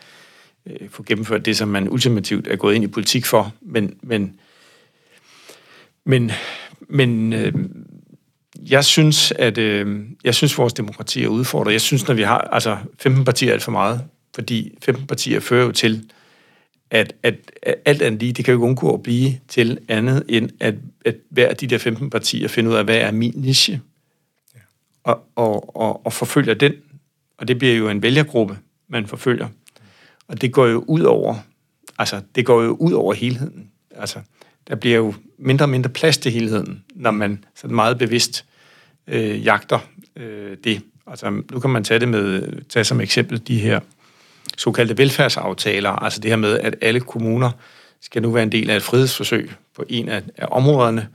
[0.67, 3.55] øh, få gennemført det, som man ultimativt er gået ind i politik for.
[3.61, 4.41] Men, men,
[6.05, 6.31] men,
[6.81, 7.53] men øh,
[8.67, 11.73] jeg synes, at øh, jeg synes, vores demokrati er udfordret.
[11.73, 15.41] Jeg synes, når vi har, altså 15 partier er alt for meget, fordi 15 partier
[15.41, 16.11] fører jo til,
[16.91, 20.25] at, at, at alt andet lige, det kan jo ikke undgå at blive til andet,
[20.29, 23.33] end at, at hver af de der 15 partier finder ud af, hvad er min
[23.37, 23.81] niche,
[24.55, 24.61] ja.
[25.05, 26.73] og, og, og, og forfølger den.
[27.39, 29.49] Og det bliver jo en vælgergruppe, man forfølger.
[30.29, 31.35] Og det går jo ud over,
[31.99, 33.71] altså det går jo ud over helheden.
[33.97, 34.21] Altså,
[34.69, 38.45] der bliver jo mindre og mindre plads til helheden, når man så meget bevidst
[39.09, 39.79] øh, jagter
[40.17, 40.83] øh, det.
[41.07, 43.81] Altså, nu kan man tage det med, tage som eksempel de her
[44.57, 47.51] såkaldte velfærdsaftaler, altså det her med, at alle kommuner
[48.01, 51.09] skal nu være en del af et frihedsforsøg på en af, af områderne,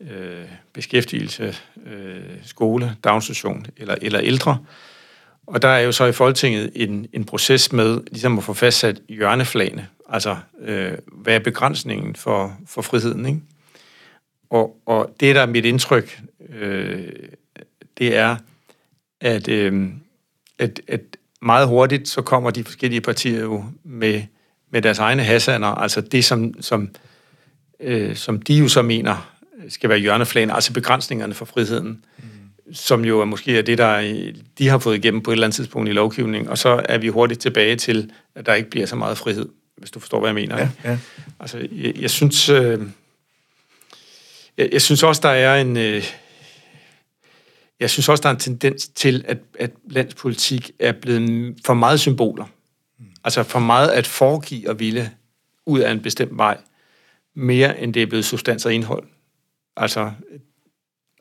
[0.00, 1.54] øh, beskæftigelse,
[1.86, 4.58] øh, skole, daginstitution eller, eller ældre.
[5.46, 9.00] Og der er jo så i Folketinget en, en proces med ligesom at få fastsat
[9.08, 13.40] hjørneflagene, altså øh, hvad er begrænsningen for, for friheden, ikke?
[14.52, 16.20] Og, og det, der er mit indtryk,
[16.60, 17.08] øh,
[17.98, 18.36] det er,
[19.20, 19.88] at, øh,
[20.58, 21.00] at, at
[21.42, 24.22] meget hurtigt, så kommer de forskellige partier jo med,
[24.70, 26.88] med deres egne hassaner, altså det, som, som,
[27.80, 29.32] øh, som de jo så mener
[29.68, 32.24] skal være hjørneflagen, altså begrænsningerne for friheden, mm.
[32.72, 34.22] som jo er måske er det, der
[34.58, 37.08] de har fået igennem på et eller andet tidspunkt i lovgivningen, og så er vi
[37.08, 40.34] hurtigt tilbage til, at der ikke bliver så meget frihed, hvis du forstår, hvad jeg
[40.34, 40.58] mener.
[40.58, 40.98] Ja, ja.
[41.40, 42.48] Altså, jeg, jeg synes...
[42.48, 42.80] Øh,
[44.58, 45.76] jeg, jeg synes også, der er en...
[45.76, 46.04] Øh,
[47.80, 52.00] jeg synes også, der er en tendens til, at, at landspolitik er blevet for meget
[52.00, 52.44] symboler.
[52.98, 53.06] Mm.
[53.24, 55.10] Altså for meget at foregive og ville
[55.66, 56.58] ud af en bestemt vej,
[57.34, 59.04] mere end det er blevet substans og indhold.
[59.76, 60.12] Altså,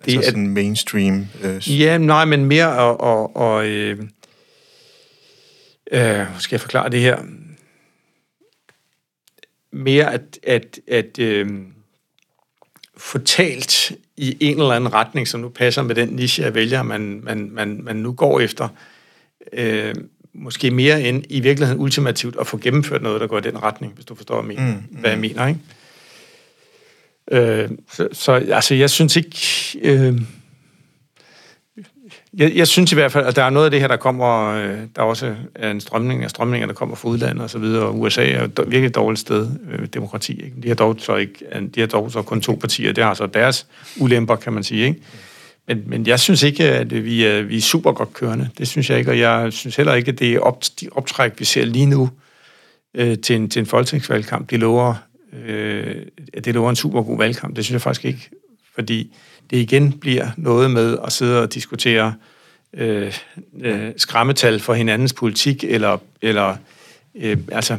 [0.06, 1.28] det altså sådan mainstream?
[1.44, 1.80] Øh...
[1.82, 3.00] Ja, nej, men mere og...
[3.00, 4.00] og, og øh,
[5.92, 7.20] øh, skal jeg forklare det her?
[9.72, 11.62] Mere at, at, at øh,
[13.02, 17.22] fortalt i en eller anden retning, som nu passer med den niche af vælger, man,
[17.24, 18.68] man, man, man nu går efter.
[19.54, 19.96] Øh,
[20.34, 23.94] måske mere end i virkeligheden ultimativt at få gennemført noget, der går i den retning,
[23.94, 24.56] hvis du forstår, hvad.
[24.60, 24.98] Mm, mm.
[25.00, 25.60] Hvad jeg mener ikke?
[27.32, 29.38] Øh, så, så altså, jeg synes ikke...
[29.82, 30.22] Øh,
[32.34, 34.48] jeg, jeg synes i hvert fald, at der er noget af det her, der kommer,
[34.48, 37.84] øh, der også er en strømning af strømninger, der kommer fra udlandet og så videre,
[37.84, 40.44] og USA er jo virkelig et dårligt sted, øh, demokrati.
[40.44, 40.56] Ikke?
[40.64, 43.14] De har dog så ikke, øh, de har dog så kun to partier, det har
[43.14, 43.68] så deres
[43.98, 45.02] ulemper, kan man sige, ikke?
[45.68, 48.50] Men, men jeg synes ikke, at vi er, vi er super godt kørende.
[48.58, 51.32] Det synes jeg ikke, og jeg synes heller ikke, at det er op, de optræk,
[51.40, 52.10] vi ser lige nu
[52.94, 54.96] øh, til, en, til en folketingsvalgkamp, de lover,
[55.46, 55.96] øh,
[56.46, 57.56] det lover en super god valgkamp.
[57.56, 58.30] Det synes jeg faktisk ikke,
[58.76, 59.16] fordi
[59.52, 62.14] det igen bliver noget med at sidde og diskutere
[62.74, 63.14] øh,
[63.62, 66.56] øh, skræmmetal for hinandens politik, eller, eller
[67.16, 67.78] øh, altså,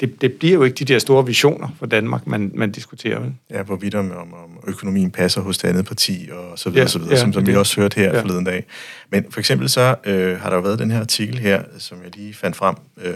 [0.00, 3.20] det, det bliver jo ikke de der store visioner for Danmark, man, man diskuterer.
[3.20, 3.34] Vel?
[3.50, 6.88] Ja, hvorvidt om, om, om økonomien passer hos det andet parti, og så videre, ja,
[6.88, 8.20] så videre ja, som, som vi også hørte her ja.
[8.22, 8.64] forleden dag.
[9.10, 12.16] Men for eksempel så øh, har der jo været den her artikel her, som jeg
[12.16, 12.74] lige fandt frem.
[13.02, 13.14] Øh,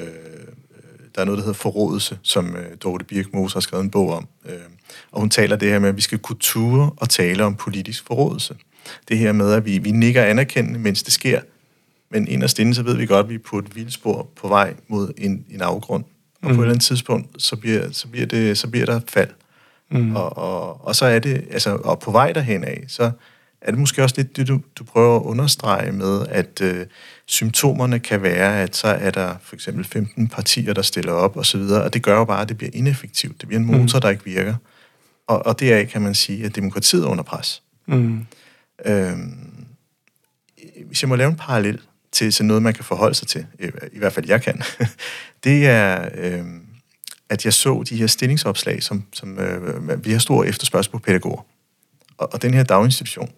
[1.14, 4.29] der er noget, der hedder Forrådelse, som øh, Dorte Birkmose har skrevet en bog om.
[4.46, 4.55] Øh,
[5.12, 8.07] og hun taler det her med, at vi skal kunne ture og tale om politisk
[8.07, 8.57] forrådelse.
[9.09, 11.40] det her med, at vi, vi nikker anerkendende, mens det sker,
[12.11, 14.74] men inderst inde, så ved vi godt, at vi er på et vildspor på vej
[14.88, 16.05] mod en, en afgrund.
[16.42, 16.57] Og mm.
[16.57, 19.31] på et eller andet tidspunkt, så bliver, så bliver, det, så bliver der fald.
[19.90, 20.16] Mm.
[20.16, 23.11] Og, og, og så er det, altså, og på vej derhen af, så
[23.64, 26.87] er det måske også lidt det, du, du prøver at understrege med, at øh,
[27.27, 31.46] symptomerne kan være, at så er der for eksempel 15 partier, der stiller op og
[31.46, 33.40] så videre, og det gør jo bare, at det bliver ineffektivt.
[33.40, 34.00] Det bliver en motor, mm.
[34.00, 34.55] der ikke virker.
[35.27, 37.62] Og, og deraf kan man sige, at demokratiet er under pres.
[37.87, 38.27] Mm.
[38.87, 39.66] Øhm,
[40.87, 41.81] hvis jeg må lave en parallel
[42.12, 44.62] til, til noget, man kan forholde sig til, i, i hvert fald jeg kan,
[45.44, 46.44] det er, øh,
[47.29, 51.46] at jeg så de her stillingsopslag, som, som øh, vi har stor efterspørgsel på pædagoger.
[52.18, 53.31] Og, og den her daginstitution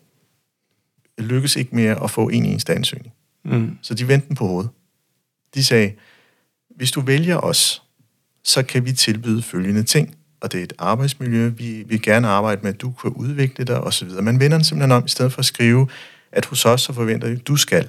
[1.19, 3.15] lykkedes ikke mere at få en eneste ansøgning.
[3.45, 3.79] Mm.
[3.83, 4.71] Så de vendte den på hovedet.
[5.55, 5.93] De sagde,
[6.77, 7.83] hvis du vælger os,
[8.45, 12.61] så kan vi tilbyde følgende ting, og det er et arbejdsmiljø, vi vil gerne arbejde
[12.63, 14.09] med, at du kan udvikle dig osv.
[14.23, 15.89] Man vender den simpelthen om, i stedet for at skrive,
[16.33, 17.89] at hos os så forventer vi, at du skal.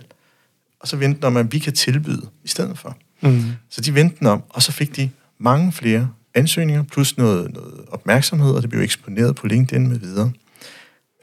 [0.79, 2.97] Og så vendte den om, at vi kan tilbyde i stedet for.
[3.21, 3.43] Mm.
[3.69, 7.85] Så de vendte den om, og så fik de mange flere ansøgninger, plus noget, noget
[7.87, 10.31] opmærksomhed, og det blev eksponeret på LinkedIn med videre.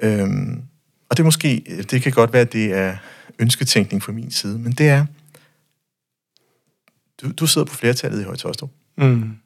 [0.03, 0.63] Øhm,
[1.09, 2.97] og det er måske, det kan godt være, at det er
[3.39, 5.07] ønsketænkning fra min side, men det er,
[7.23, 8.71] du, du sidder på flertallet i Højtostrup.
[8.99, 9.37] Mm.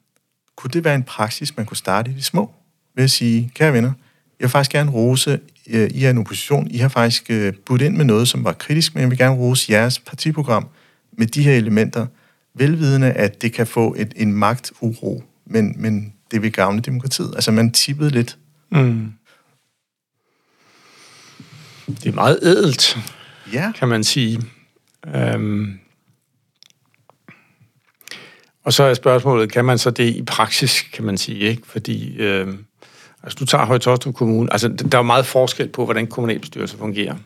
[0.57, 2.55] Kunne det være en praksis, man kunne starte i de små?
[2.95, 3.93] Ved at sige, kære venner,
[4.41, 7.83] jeg vil faktisk gerne rose, øh, I er en opposition, I har faktisk øh, budt
[7.83, 10.69] ind med noget, som var kritisk, men jeg vil gerne rose jeres partiprogram
[11.13, 12.07] med de her elementer,
[12.55, 17.33] velvidende, at det kan få et, en magturo, men, men det vil gavne demokratiet.
[17.35, 18.39] Altså, man tippede lidt.
[18.71, 19.13] Mm.
[21.89, 22.99] Det er meget ædelt,
[23.53, 23.73] ja.
[23.73, 24.43] kan man sige.
[25.15, 25.79] Øhm.
[28.65, 31.63] Og så er spørgsmålet, kan man så det i praksis, kan man sige, ikke?
[31.65, 32.65] Fordi, øhm,
[33.23, 37.17] altså du tager Høje Kommune, altså der er meget forskel på, hvordan kommunalbestyrelser fungerer,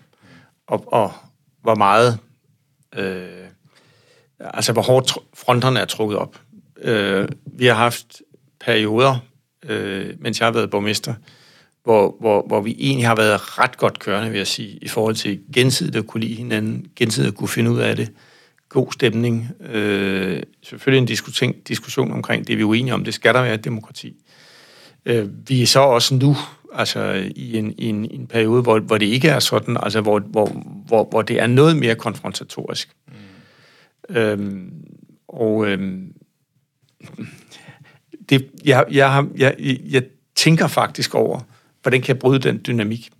[0.66, 1.12] og, og
[1.62, 2.18] hvor meget,
[2.96, 3.46] øh,
[4.40, 6.40] altså hvor hårdt fronterne er trukket op.
[6.82, 8.22] Øh, vi har haft
[8.60, 9.18] perioder,
[9.64, 11.14] øh, mens jeg har været borgmester,
[11.84, 15.14] hvor, hvor, hvor vi egentlig har været ret godt kørende, vil jeg sige, i forhold
[15.14, 18.10] til gensidigt at kunne lide hinanden, gensidigt at kunne finde ud af det,
[18.68, 19.48] god stemning.
[19.60, 23.04] Øh, selvfølgelig en diskussion, diskussion omkring det, vi er uenige om.
[23.04, 24.16] Det skal der være et demokrati.
[25.06, 26.36] Øh, vi er så også nu
[26.74, 30.00] altså i en, i en, i en periode, hvor, hvor det ikke er sådan, altså
[30.00, 30.46] hvor, hvor,
[30.86, 32.88] hvor, hvor det er noget mere konfrontatorisk.
[33.08, 34.16] Mm.
[34.16, 34.72] Øhm,
[35.28, 36.12] og øhm,
[38.28, 39.56] det, jeg, jeg, har, jeg,
[39.90, 40.02] jeg
[40.34, 41.40] tænker faktisk over,
[41.82, 43.10] hvordan kan jeg bryde den dynamik?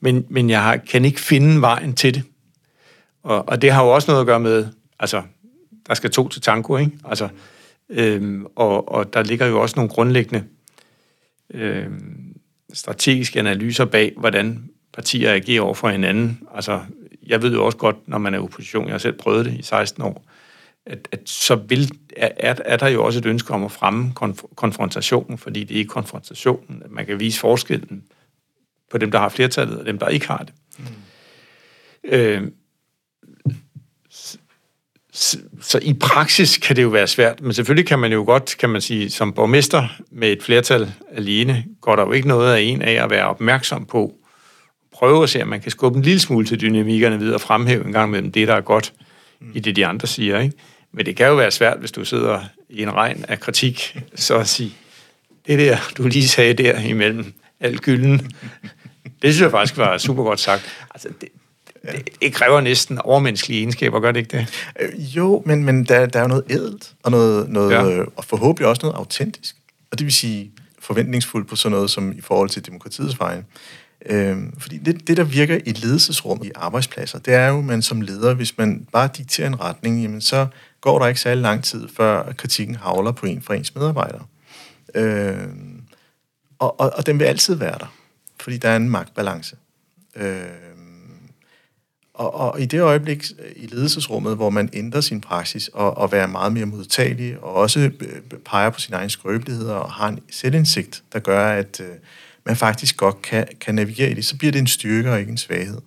[0.00, 2.22] Men, men jeg har, kan ikke finde vejen til det.
[3.22, 4.66] Og, og det har jo også noget at gøre med,
[4.98, 5.22] altså,
[5.86, 6.92] der skal to til tango, ikke?
[7.04, 7.28] Altså,
[7.88, 10.44] øhm, og, og der ligger jo også nogle grundlæggende
[11.54, 12.36] øhm,
[12.72, 16.40] strategiske analyser bag, hvordan partier agerer over for hinanden.
[16.54, 16.80] Altså,
[17.26, 19.62] jeg ved jo også godt, når man er opposition, jeg har selv prøvet det i
[19.62, 20.24] 16 år,
[20.88, 24.54] at, at så vil, er, er der jo også et ønske om at fremme konf-
[24.54, 28.02] konfrontationen, fordi det er ikke konfrontationen, at man kan vise forskellen
[28.90, 30.54] på dem, der har flertallet, og dem, der ikke har det.
[30.78, 30.84] Mm.
[32.04, 32.42] Øh,
[35.12, 38.56] så, så i praksis kan det jo være svært, men selvfølgelig kan man jo godt,
[38.58, 42.60] kan man sige, som borgmester med et flertal alene, går der jo ikke noget af
[42.60, 44.14] en af at være opmærksom på,
[44.92, 47.86] prøve at se, om man kan skubbe en lille smule til dynamikkerne videre og fremhæve
[47.86, 48.92] en gang mellem det, der er godt
[49.40, 49.52] mm.
[49.54, 50.40] i det, de andre siger.
[50.40, 50.56] Ikke?
[50.92, 54.38] Men det kan jo være svært, hvis du sidder i en regn af kritik, så
[54.38, 54.72] at sige,
[55.46, 58.32] det der, du lige sagde der imellem al gylden,
[59.22, 60.62] det synes jeg faktisk var super godt sagt.
[60.94, 61.28] Altså, det,
[61.82, 64.70] det, det kræver næsten overmenneskelige egenskaber, gør det ikke det?
[64.80, 68.02] Øh, jo, men, men der, der er jo noget ædelt, og, noget, noget, ja.
[68.16, 69.56] og forhåbentlig også noget autentisk.
[69.90, 73.44] Og det vil sige forventningsfuldt på sådan noget som i forhold til demokratiets vejen.
[74.06, 77.82] Øhm, fordi det, det, der virker i ledelsesrum i arbejdspladser, det er jo, at man
[77.82, 80.46] som leder, hvis man bare dikterer en retning, jamen så
[80.80, 84.24] går der ikke særlig lang tid, før kritikken havler på en fra ens medarbejdere.
[84.94, 85.48] Øh,
[86.58, 87.94] og, og, og den vil altid være der,
[88.40, 89.56] fordi der er en magtbalance.
[90.16, 90.46] Øh,
[92.14, 93.24] og, og i det øjeblik
[93.56, 97.80] i ledelsesrummet, hvor man ændrer sin praksis og, og er meget mere modtagelig, og også
[97.80, 101.96] øh, peger på sine egne skrøbeligheder og har en selvindsigt, der gør, at øh,
[102.44, 105.30] man faktisk godt kan, kan navigere i det, så bliver det en styrke og ikke
[105.30, 105.80] en svaghed.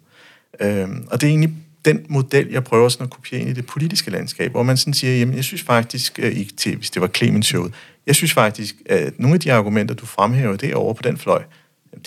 [0.59, 1.55] Øh, og det er egentlig
[1.85, 4.93] den model, jeg prøver sådan at kopiere ind i det politiske landskab, hvor man sådan
[4.93, 7.67] siger, jamen jeg synes faktisk, øh, ikke til, hvis det var Clemens show,
[8.07, 11.43] jeg synes faktisk, at nogle af de argumenter, du fremhæver det over på den fløj,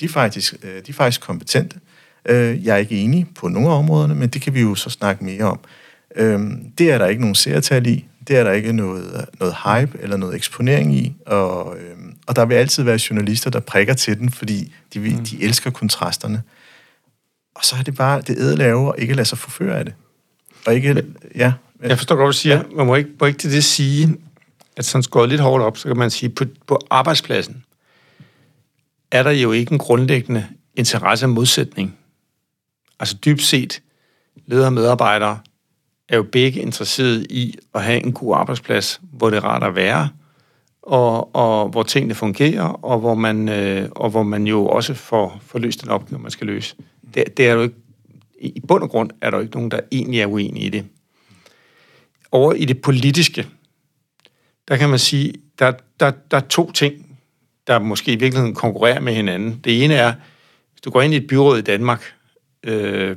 [0.01, 1.77] de er faktisk, øh, de er faktisk kompetente.
[2.27, 4.91] Øh, jeg er ikke enig på nogle af områderne, men det kan vi jo så
[4.91, 5.61] snakke mere om.
[6.79, 10.17] Det er der ikke nogen seertal i, det er der ikke noget, noget hype eller
[10.17, 11.77] noget eksponering i, og,
[12.27, 15.25] og der vil altid være journalister, der prikker til den, fordi de, mm.
[15.25, 16.43] de elsker kontrasterne.
[17.55, 19.95] Og så er det bare det ædelave og ikke lade sig forføre af det.
[20.67, 21.53] Og ikke, ja.
[21.83, 22.57] Jeg forstår godt, hvad du siger.
[22.57, 22.63] Ja.
[22.77, 24.17] Man må ikke, må ikke til det sige,
[24.77, 27.65] at sådan skåret lidt hårdt op, så kan man sige, på, på arbejdspladsen
[29.11, 31.99] er der jo ikke en grundlæggende interesse modsætning.
[33.01, 33.83] Altså dybt set,
[34.47, 35.39] ledere og medarbejdere
[36.09, 39.75] er jo begge interesseret i at have en god arbejdsplads, hvor det er rart at
[39.75, 40.09] være,
[40.83, 45.41] og, og hvor tingene fungerer, og hvor man, øh, og hvor man jo også får,
[45.47, 46.77] får løst den opgave, man skal løse.
[47.15, 47.75] Det, det er jo ikke,
[48.41, 50.85] I bund og grund er der jo ikke nogen, der egentlig er uenige i det.
[52.33, 53.47] Over i det politiske,
[54.69, 57.19] der kan man sige, der, der, der er to ting,
[57.67, 59.61] der måske i virkeligheden konkurrerer med hinanden.
[59.65, 60.15] Det ene er,
[60.73, 62.15] hvis du går ind i et byråd i Danmark,
[62.63, 63.17] øh,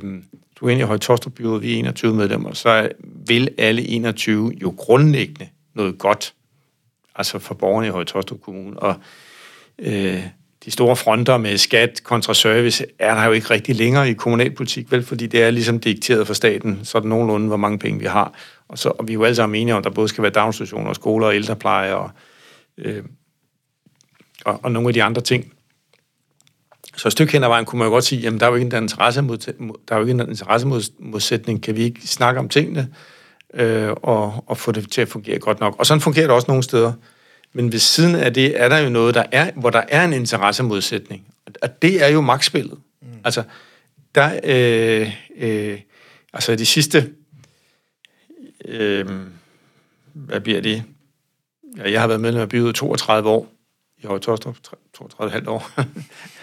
[0.56, 2.88] du er inde i Højtostrup byråd, vi er 21 medlemmer, så
[3.26, 6.34] vil alle 21 jo grundlæggende noget godt,
[7.14, 8.78] altså for borgerne i Højtostrup Kommune.
[8.78, 8.94] Og
[9.78, 10.26] øh,
[10.68, 14.92] de store fronter med skat kontra service er der jo ikke rigtig længere i kommunalpolitik,
[14.92, 18.00] vel, fordi det er ligesom dikteret for staten, så er det nogenlunde, hvor mange penge
[18.00, 18.34] vi har.
[18.68, 20.32] Og, så, og vi er jo alle sammen enige om, at der både skal være
[20.32, 22.10] daginstitutioner, skoler og ældrepleje og,
[22.78, 23.02] øh,
[24.44, 25.52] og, og nogle af de andre ting.
[26.96, 28.56] Så et stykke hen ad vejen kunne man jo godt sige, jamen der er jo
[28.56, 32.88] ikke en interesse der er jo ikke en interessemodsætning, kan vi ikke snakke om tingene
[33.54, 35.76] øh, og, og få det til at fungere godt nok.
[35.78, 36.92] Og sådan fungerer det også nogle steder.
[37.52, 40.12] Men ved siden af det er der jo noget, der er, hvor der er en
[40.12, 41.34] interessemodsætning.
[41.62, 42.78] Og det er jo magtspillet.
[43.02, 43.08] Mm.
[43.24, 43.42] Altså,
[44.14, 45.80] der, øh, øh,
[46.32, 47.12] altså de sidste,
[48.64, 49.06] øh,
[50.12, 50.82] hvad bliver det?
[51.76, 53.48] Ja, jeg har været medlem af byrådet 32 år,
[54.02, 54.56] i Høje Tostrup,
[54.98, 55.70] 32,5 år.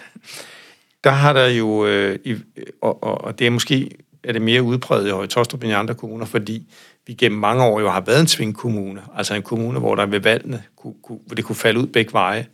[1.04, 2.36] der har der jo, øh, i,
[2.80, 3.90] og, og, og det er måske
[4.26, 6.72] er det mere udbredt i Høje Tostrup end i andre kommuner, fordi
[7.06, 10.20] vi gennem mange år jo har været en svingkommune, altså en kommune, hvor der ved
[10.20, 12.46] valgene, kunne, kunne, hvor det kunne falde ud begge veje.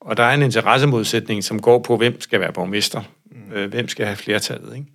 [0.00, 3.52] Og der er en interessemodsætning, som går på, hvem skal være borgmester, mm.
[3.52, 4.74] øh, hvem skal have flertallet.
[4.74, 4.86] Ikke?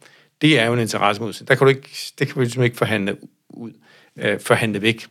[0.41, 1.47] Det er jo en interessemodsætning.
[1.47, 1.89] Der kan du ikke,
[2.19, 3.17] det kan vi ligesom ikke forhandle
[3.49, 3.71] ud,
[4.17, 5.07] øh, forhandle væk.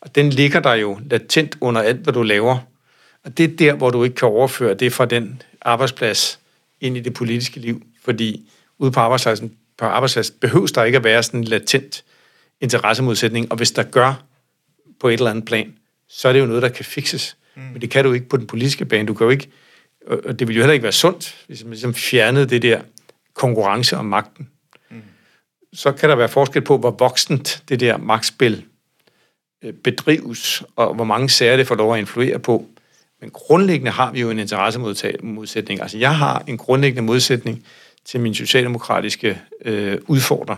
[0.00, 2.58] Og den ligger der jo latent under alt, hvad du laver.
[3.24, 6.40] Og det er der, hvor du ikke kan overføre det fra den arbejdsplads
[6.80, 7.82] ind i det politiske liv.
[8.04, 12.04] Fordi ude på arbejdspladsen, på arbejdspladsen behøves der ikke at være sådan en latent
[12.60, 13.50] interessemodsætning.
[13.50, 14.22] Og hvis der gør
[15.00, 15.74] på et eller andet plan,
[16.08, 17.36] så er det jo noget, der kan fikses.
[17.56, 17.62] Mm.
[17.62, 19.08] Men det kan du ikke på den politiske bane.
[19.08, 19.50] Du kan jo ikke,
[20.06, 22.80] og det vil jo heller ikke være sundt, hvis man ligesom fjernede det der
[23.34, 24.48] konkurrence om magten.
[24.90, 25.02] Mm.
[25.72, 28.64] Så kan der være forskel på, hvor voksent det der magtspil
[29.64, 32.66] øh, bedrives, og hvor mange sager det får lov at influere på.
[33.20, 35.82] Men grundlæggende har vi jo en interessemodsætning.
[35.82, 37.64] Altså jeg har en grundlæggende modsætning
[38.04, 40.56] til min socialdemokratiske øh, udfordrer,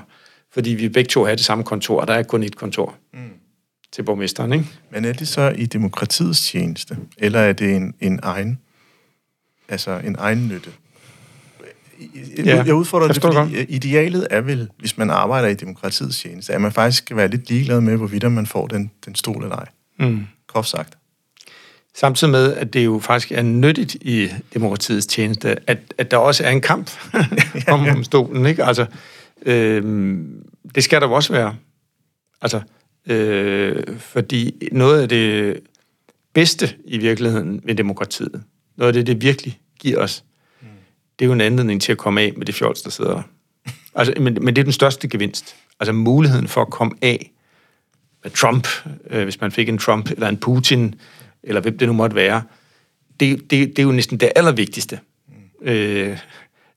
[0.52, 3.20] fordi vi begge to har det samme kontor, og der er kun et kontor mm.
[3.92, 4.52] til borgmesteren.
[4.52, 4.66] Ikke?
[4.92, 8.58] Men er det så i demokratiets tjeneste, eller er det en, en egen,
[9.68, 10.70] altså en egen nytte?
[12.44, 13.50] Ja, jeg udfordrer det, fordi godt.
[13.68, 17.48] idealet er vel, hvis man arbejder i demokratiets tjeneste, at man faktisk skal være lidt
[17.48, 19.66] ligeglad med, hvorvidt man får den, den stol eller ej.
[19.98, 20.26] Mm.
[20.46, 20.98] Groft sagt.
[21.94, 26.44] Samtidig med, at det jo faktisk er nyttigt i demokratiets tjeneste, at, at der også
[26.44, 26.90] er en kamp
[27.68, 28.02] om, ja.
[28.02, 28.46] stolen.
[28.46, 28.64] Ikke?
[28.64, 28.86] Altså,
[29.46, 30.18] øh,
[30.74, 31.56] det skal der jo også være.
[32.42, 32.60] Altså,
[33.06, 35.60] øh, fordi noget af det
[36.32, 38.42] bedste i virkeligheden ved demokratiet,
[38.76, 40.24] noget af det, det virkelig giver os,
[40.60, 40.68] mm.
[41.18, 43.22] det er jo en anledning til at komme af med det fjols, der sidder der.
[43.94, 45.56] Altså, men, men det er den største gevinst.
[45.80, 47.32] Altså muligheden for at komme af
[48.22, 48.68] med Trump,
[49.10, 50.94] øh, hvis man fik en Trump eller en Putin,
[51.42, 52.42] eller hvem det nu måtte være,
[53.20, 55.68] det, det, det er jo næsten det allervigtigste, mm.
[55.68, 56.18] øh,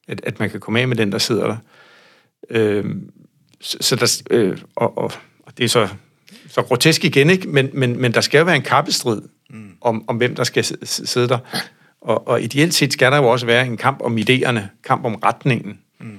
[0.08, 1.58] at, at man kan komme af med den, der sidder der.
[2.54, 2.86] Øh,
[3.62, 5.12] så, så der, øh, og, og,
[5.46, 5.88] og det er så,
[6.50, 7.48] så grotesk igen, ikke?
[7.48, 9.70] Men, men, men der skal jo være en kappestrid mm.
[9.82, 11.38] om, om, hvem der skal sidde der.
[12.02, 15.16] Og, og ideelt set skal der jo også være en kamp om idéerne, kamp om
[15.16, 15.80] retningen.
[16.00, 16.18] Mm.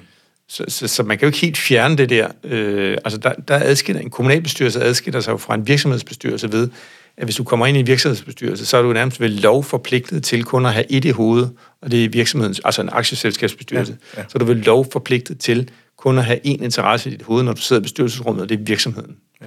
[0.49, 2.29] Så, så, så man kan jo ikke helt fjerne det der.
[2.45, 6.69] Øh, altså der, der adskiller, en kommunalbestyrelse adskiller sig jo fra en virksomhedsbestyrelse ved,
[7.17, 10.25] at hvis du kommer ind i en virksomhedsbestyrelse, så er du nærmest ved lov forpligtet
[10.25, 13.97] til kun at have et i hovedet, og det er virksomhedens, altså en aktieselskabsbestyrelse.
[14.17, 14.27] Ja, ja.
[14.29, 15.71] Så er du ved lov forpligtet til
[16.05, 18.61] kun at have én interesse i dit hoved, når du sidder i bestyrelsesrummet, og det
[18.61, 19.17] er virksomheden.
[19.41, 19.47] Ja.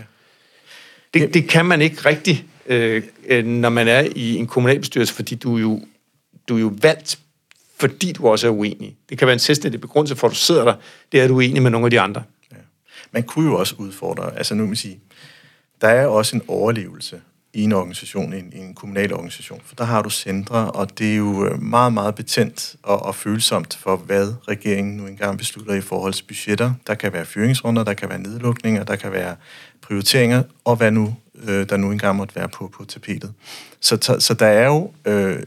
[1.13, 5.35] Det, det kan man ikke rigtigt, øh, øh, når man er i en kommunalbestyrelse, fordi
[5.35, 5.81] du er jo,
[6.47, 7.19] du er jo valgt,
[7.79, 8.97] fordi du også er uenig.
[9.09, 10.73] Det kan være en selvstændig begrundelse for, at du sidder der,
[11.11, 12.23] det er, at du er uenig med nogle af de andre.
[12.51, 12.57] Ja.
[13.11, 14.99] Man kunne jo også udfordre, altså nu vil sige,
[15.81, 17.21] der er også en overlevelse
[17.53, 19.61] i en organisation, i en, i en kommunal organisation.
[19.65, 23.15] For der har du centre, og det er jo øh, meget, meget betændt og, og
[23.15, 26.73] følsomt for, hvad regeringen nu engang beslutter i forhold til budgetter.
[26.87, 29.35] Der kan være fyringsrunder, der kan være nedlukninger, der kan være
[29.81, 31.15] prioriteringer, og hvad nu
[31.47, 33.33] øh, der nu engang måtte være på, på tapetet.
[33.81, 35.43] Så, så, så der er jo øh,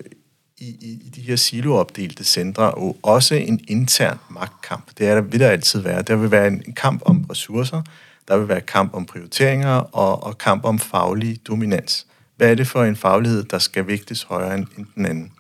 [0.58, 4.90] i, i, i de her siloopdelte centre og også en intern magtkamp.
[4.98, 6.02] Det er der, vil der altid være.
[6.02, 7.82] Der vil være en kamp om ressourcer,
[8.30, 12.06] der vil være kamp om prioriteringer og, og kamp om faglig dominans.
[12.36, 15.32] Hvad er det for en faglighed, der skal vægtes højere end, end den anden?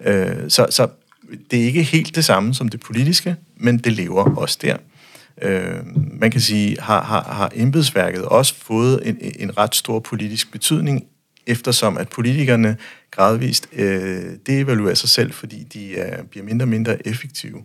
[0.00, 0.88] Øh, så, så
[1.50, 4.76] det er ikke helt det samme som det politiske, men det lever også der.
[5.42, 5.76] Øh,
[6.20, 11.04] man kan sige, har, har, har embedsværket også fået en, en ret stor politisk betydning,
[11.46, 12.76] eftersom at politikerne
[13.10, 17.62] gradvist øh, devaluerer sig selv, fordi de øh, bliver mindre og mindre effektive.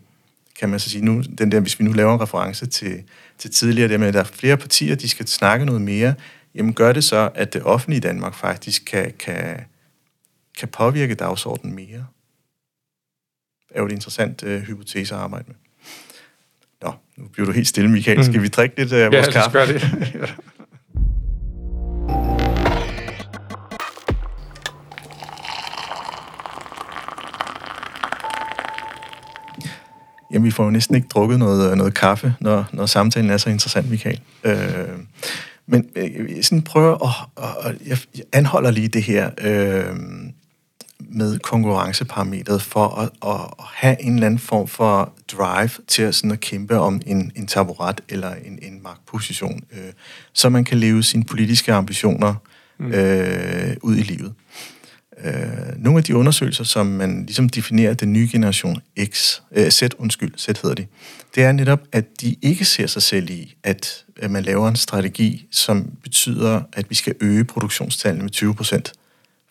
[0.60, 3.04] Kan man så sige nu, den der, hvis vi nu laver en reference til,
[3.38, 6.14] til tidligere, det med, at der er flere partier, de skal snakke noget mere,
[6.56, 9.60] jamen gør det så, at det offentlige Danmark faktisk kan, kan,
[10.58, 12.06] kan påvirke dagsordenen mere.
[13.70, 15.56] Det er jo et interessant øh, hypotese at arbejde med.
[16.82, 18.24] Nå, nu bliver du helt stille, Michael.
[18.24, 18.44] Skal mm.
[18.44, 19.58] vi drikke lidt af vores ja, kaffe?
[19.60, 20.36] Ja, det.
[30.34, 33.50] Jamen, vi får jo næsten ikke drukket noget, noget kaffe, når, når samtalen er så
[33.50, 34.20] interessant, Michael.
[34.44, 34.58] Øh,
[35.68, 38.08] men øh, sådan prøver at, at...
[38.16, 39.96] Jeg anholder lige det her øh,
[41.00, 46.32] med konkurrenceparametret for at, at have en eller anden form for drive til at, sådan
[46.32, 49.92] at kæmpe om en, en taburet eller en, en magtposition, øh,
[50.34, 52.36] så man kan leve sine politiske ambitioner
[52.80, 52.92] mm.
[52.94, 54.34] øh, ud i livet.
[54.34, 54.79] Øh,
[55.24, 55.34] øh,
[55.78, 60.38] nogle af de undersøgelser, som man ligesom definerer den nye generation X, øh, Z, undskyld,
[60.38, 60.86] Z hedder de,
[61.36, 64.76] det er netop, at de ikke ser sig selv i, at, at man laver en
[64.76, 68.94] strategi, som betyder, at vi skal øge produktionstallene med 20 procent.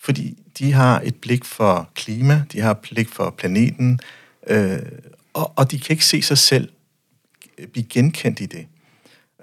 [0.00, 4.00] Fordi de har et blik for klima, de har et blik for planeten,
[4.46, 4.78] øh,
[5.32, 6.68] og, og de kan ikke se sig selv
[7.72, 8.66] blive genkendt i det.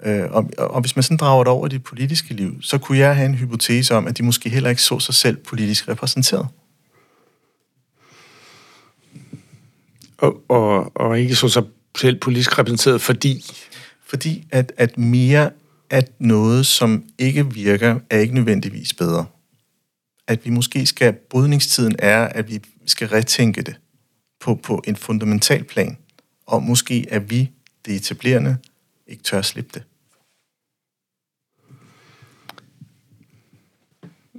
[0.04, 2.98] Øh, og, og hvis man sådan drager det over i det politiske liv, så kunne
[2.98, 6.48] jeg have en hypotese om, at de måske heller ikke så sig selv politisk repræsenteret.
[10.18, 11.62] Og, og, og ikke så sig
[11.98, 13.44] selv politisk repræsenteret, fordi?
[14.06, 15.50] Fordi at, at mere
[15.90, 19.26] at noget, som ikke virker, er ikke nødvendigvis bedre.
[20.28, 23.76] At vi måske skal, brydningstiden er, at vi skal retænke det
[24.40, 25.96] på, på en fundamental plan,
[26.46, 27.50] og måske er vi,
[27.86, 28.56] det etablerende,
[29.06, 29.82] ikke tør slippe det.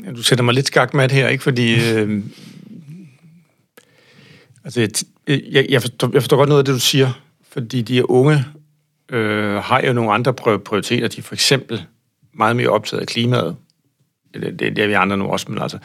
[0.04, 1.44] Ja, du sætter mig lidt skak med her, ikke?
[1.44, 1.94] Fordi...
[1.94, 2.24] Øh,
[4.64, 7.22] altså, jeg, jeg, forstår, jeg forstår godt noget af det, du siger.
[7.42, 8.46] Fordi de unge
[9.10, 11.08] øh, har jo nogle andre prioriteter.
[11.08, 11.84] De er for eksempel
[12.34, 13.56] meget mere optaget af klimaet.
[14.34, 15.80] Det, det, det er vi andre nu også, men altså,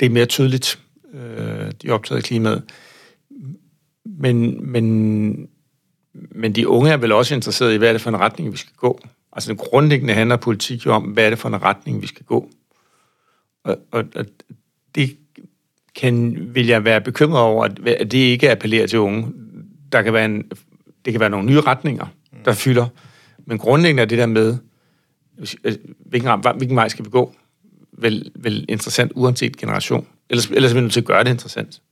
[0.00, 0.78] det er mere tydeligt.
[1.14, 2.62] Øh, de er optaget af klimaet.
[4.04, 5.48] Men, men
[6.30, 8.56] men de unge er vel også interesserede i, hvad er det for en retning, vi
[8.56, 9.00] skal gå.
[9.32, 12.24] Altså den grundlæggende handler politik jo om, hvad er det for en retning, vi skal
[12.24, 12.50] gå.
[13.64, 14.24] Og, og, og
[14.94, 15.16] det
[15.94, 19.32] kan, vil jeg være bekymret over, at, at det ikke appellerer til unge.
[19.92, 20.50] Der kan være en,
[21.04, 22.06] det kan være nogle nye retninger,
[22.44, 22.86] der fylder.
[23.46, 24.56] Men grundlæggende er det der med,
[25.64, 27.34] øh, hvilken, hvilken vej skal vi gå,
[27.92, 30.06] vel, vel interessant uanset generation.
[30.30, 31.82] Ellers, ellers er vi nødt til at gøre det interessant.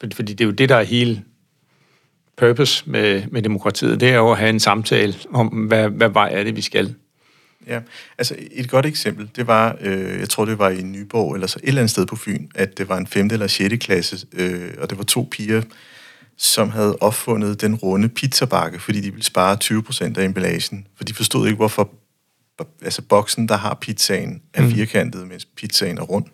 [0.00, 1.24] Fordi det er jo det, der er hele
[2.38, 6.30] purpose med, med demokratiet, det er jo at have en samtale om, hvad, hvad vej
[6.32, 6.94] er det, vi skal.
[7.66, 7.80] Ja,
[8.18, 11.58] altså et godt eksempel, det var, øh, jeg tror det var i Nyborg, eller så
[11.62, 13.26] et eller andet sted på Fyn, at det var en 5.
[13.32, 13.76] eller 6.
[13.84, 15.62] klasse, øh, og det var to piger,
[16.36, 21.04] som havde opfundet den runde pizzabakke, fordi de ville spare 20 procent af emballagen, for
[21.04, 21.90] de forstod ikke, hvorfor
[22.82, 24.70] altså boksen, der har pizzaen, er mm.
[24.70, 26.24] firkantet, mens pizzaen er rund.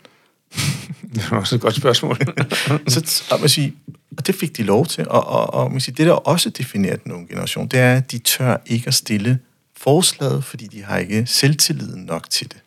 [1.15, 2.19] det var også et godt spørgsmål.
[2.89, 3.71] så og man siger,
[4.17, 6.97] og det fik de lov til, og, og, og man siger, det der også definerer
[6.97, 9.39] den unge generation, det er, at de tør ikke at stille
[9.77, 12.63] forslaget, fordi de har ikke selvtilliden nok til det.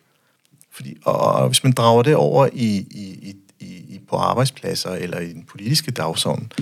[0.72, 5.18] Fordi, og, og hvis man drager det over i, i, i, i, på arbejdspladser eller
[5.18, 6.52] i den politiske dagsorden,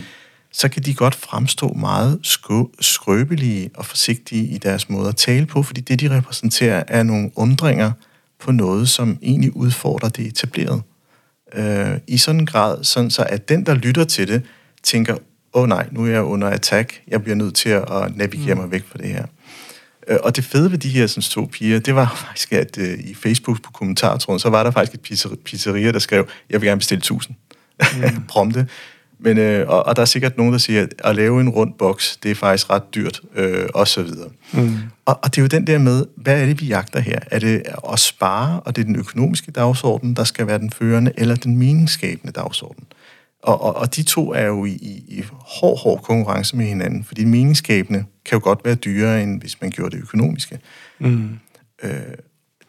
[0.53, 2.19] så kan de godt fremstå meget
[2.81, 7.31] skrøbelige og forsigtige i deres måde at tale på, fordi det, de repræsenterer, er nogle
[7.35, 7.93] undringer
[8.39, 10.83] på noget, som egentlig udfordrer det etablerede.
[11.55, 14.43] Øh, I sådan en grad, sådan så at den, der lytter til det,
[14.83, 18.55] tænker, åh oh, nej, nu er jeg under attack, jeg bliver nødt til at navigere
[18.55, 18.61] mm.
[18.61, 19.27] mig væk fra det her.
[20.09, 22.85] Øh, og det fede ved de her sådan, to piger, det var faktisk, at uh,
[22.85, 26.79] i Facebook på kommentartråden, så var der faktisk et pizzeria, der skrev, jeg vil gerne
[26.79, 27.37] bestille 1000
[27.81, 28.27] mm.
[28.29, 28.69] prompte.
[29.19, 31.75] Men, øh, og, og der er sikkert nogen, der siger, at at lave en rund
[31.75, 34.29] boks, det er faktisk ret dyrt, øh, og så videre.
[34.53, 34.79] Mm.
[35.05, 37.19] Og, og det er jo den der med, hvad er det, vi jagter her?
[37.31, 37.63] Er det
[37.93, 41.57] at spare, og det er den økonomiske dagsorden, der skal være den førende, eller den
[41.57, 42.85] meningsskabende dagsorden?
[43.43, 47.05] Og, og, og de to er jo i, i, i hård, hård konkurrence med hinanden,
[47.05, 50.59] fordi meningsskabende kan jo godt være dyrere, end hvis man gjorde det økonomiske.
[50.99, 51.39] Mm.
[51.83, 51.91] Øh,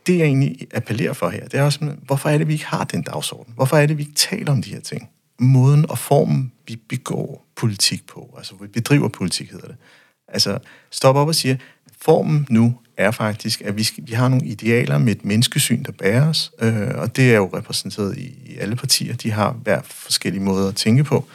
[0.07, 2.83] det jeg egentlig appellerer for her, det er også, hvorfor er det, vi ikke har
[2.83, 3.53] den dagsorden?
[3.55, 5.09] Hvorfor er det, vi ikke taler om de her ting?
[5.39, 8.35] Måden og formen, vi begår politik på.
[8.37, 9.75] Altså, vi bedriver politik, hedder det.
[10.27, 10.59] Altså,
[10.91, 11.59] stop op og sige,
[12.01, 15.91] formen nu er faktisk, at vi, skal, vi har nogle idealer med et menneskesyn, der
[15.91, 19.15] bærer os, øh, og det er jo repræsenteret i, i alle partier.
[19.15, 21.25] De har hver forskellige måder at tænke på.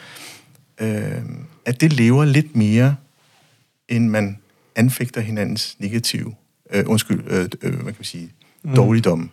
[0.79, 1.21] Øh,
[1.65, 2.95] at det lever lidt mere,
[3.89, 4.37] end man
[4.75, 6.35] anfægter hinandens negative,
[6.71, 8.31] øh, undskyld, øh, øh, hvad kan man sige,
[8.63, 8.75] mm.
[8.75, 9.29] dårligdomme.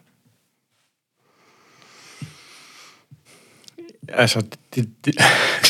[4.08, 4.42] Altså,
[4.74, 4.88] det,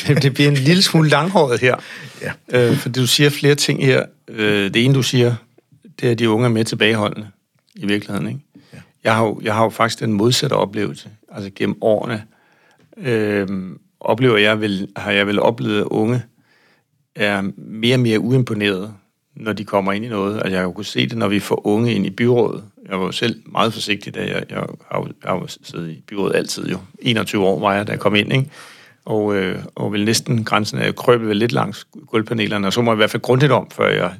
[0.06, 1.76] det, det bliver en lille smule langhåret her.
[2.22, 2.32] Ja.
[2.52, 4.04] Øh, fordi du siger flere ting her.
[4.28, 5.34] Øh, det ene, du siger,
[6.00, 7.28] det er, at de unge er med tilbageholdende
[7.74, 8.28] i virkeligheden.
[8.28, 8.40] Ikke?
[8.72, 8.78] Ja.
[9.04, 11.08] Jeg, har jo, jeg har jo faktisk den modsatte oplevelse.
[11.32, 12.24] Altså gennem årene
[12.96, 13.48] øh,
[14.00, 16.22] oplever jeg vel, har jeg vel oplevet, at unge
[17.14, 18.94] er mere og mere uimponeret,
[19.34, 20.34] når de kommer ind i noget.
[20.34, 22.64] Altså jeg har jo kunnet se det, når vi får unge ind i byrådet.
[22.88, 25.90] Jeg var jo selv meget forsigtig, da jeg, jeg har, jo, jeg har jo siddet
[25.90, 26.78] i byrådet altid jo.
[26.98, 28.50] 21 år var jeg, da jeg kom ind, ikke?
[29.04, 32.90] Og, øh, og vel næsten grænsen af krøbet vel lidt langs gulvpanelerne, og så må
[32.90, 34.14] jeg i hvert fald grundigt om, før jeg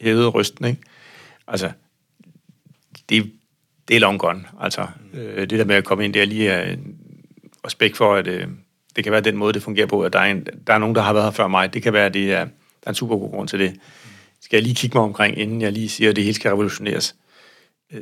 [0.00, 0.80] hævede rysten, ikke?
[1.48, 1.70] Altså,
[3.08, 3.32] det,
[3.88, 4.44] det er long gone.
[4.60, 6.76] Altså, øh, det der med at komme ind der lige er
[7.66, 8.46] respekt for, at øh,
[8.96, 10.94] det kan være den måde, det fungerer på, at der er, en, der er nogen,
[10.94, 11.74] der har været her før mig.
[11.74, 13.76] Det kan være, at det er, der er en super god grund til det.
[14.46, 17.14] Skal jeg lige kigge mig omkring, inden jeg lige siger, at det hele skal revolutioneres?
[17.92, 18.00] Øh,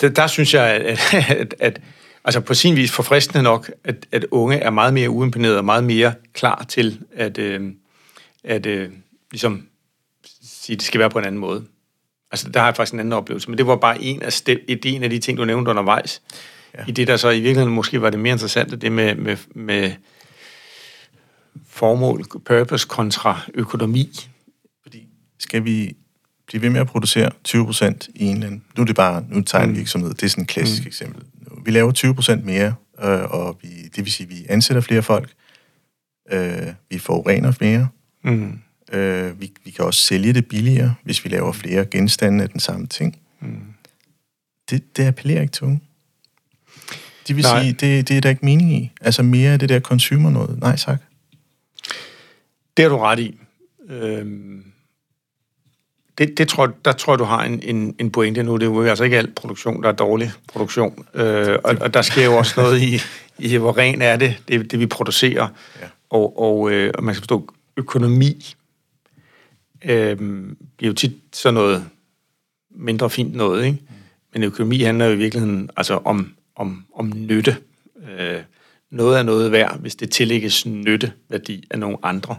[0.00, 1.80] der, der synes jeg, at, at, at
[2.24, 5.84] altså på sin vis forfriskende nok, at, at unge er meget mere uimponerede og meget
[5.84, 7.72] mere klar til at, øh,
[8.44, 8.90] at øh,
[9.30, 9.66] ligesom
[10.42, 11.64] sige, at det skal være på en anden måde.
[12.30, 14.60] Altså, der har jeg faktisk en anden oplevelse, men det var bare en af, step,
[14.68, 16.22] en af de ting, du nævnte undervejs.
[16.74, 16.84] Ja.
[16.88, 19.92] I det, der så i virkeligheden måske var det mere interessante, det med, med, med
[21.68, 24.10] formål, purpose kontra økonomi.
[24.82, 25.96] Fordi skal vi
[26.46, 29.36] blive ved med at producere 20 procent i en eller Nu er det bare, nu
[29.36, 29.76] en mm.
[29.76, 30.86] virksomhed, det er sådan et klassisk mm.
[30.86, 31.22] eksempel.
[31.64, 35.02] Vi laver 20 procent mere, øh, og vi, det vil sige, at vi ansætter flere
[35.02, 35.32] folk,
[36.32, 37.88] øh, vi forurener mere,
[38.24, 38.58] mm.
[38.92, 42.60] øh, vi, vi kan også sælge det billigere, hvis vi laver flere genstande af den
[42.60, 43.18] samme ting.
[43.40, 43.60] Mm.
[44.70, 45.80] Det, det appellerer ikke til unge.
[47.28, 47.62] De vil Nej.
[47.62, 48.90] sige, det, det er der ikke mening i.
[49.00, 50.58] Altså mere af det der consumer noget.
[50.58, 51.02] Nej, tak.
[52.76, 53.38] Det har du ret i.
[53.88, 54.64] Øhm,
[56.18, 58.56] det, det tror, der tror jeg, du har en, en, en pointe nu.
[58.56, 61.06] Det er jo altså ikke alt produktion, der er dårlig produktion.
[61.14, 63.00] Øh, og, og der sker jo også noget i,
[63.38, 65.48] i hvor ren er det, det, det vi producerer.
[65.80, 65.86] Ja.
[66.10, 68.54] Og, og, øh, og man skal forstå, økonomi
[69.84, 70.16] øh,
[70.76, 71.84] bliver jo tit sådan noget
[72.70, 73.78] mindre fint noget, ikke?
[74.32, 77.56] Men økonomi handler jo i virkeligheden altså om, om, om nytte.
[78.08, 78.40] Øh,
[78.90, 82.36] noget er noget værd, hvis det tillægges nytteværdi af nogle andre.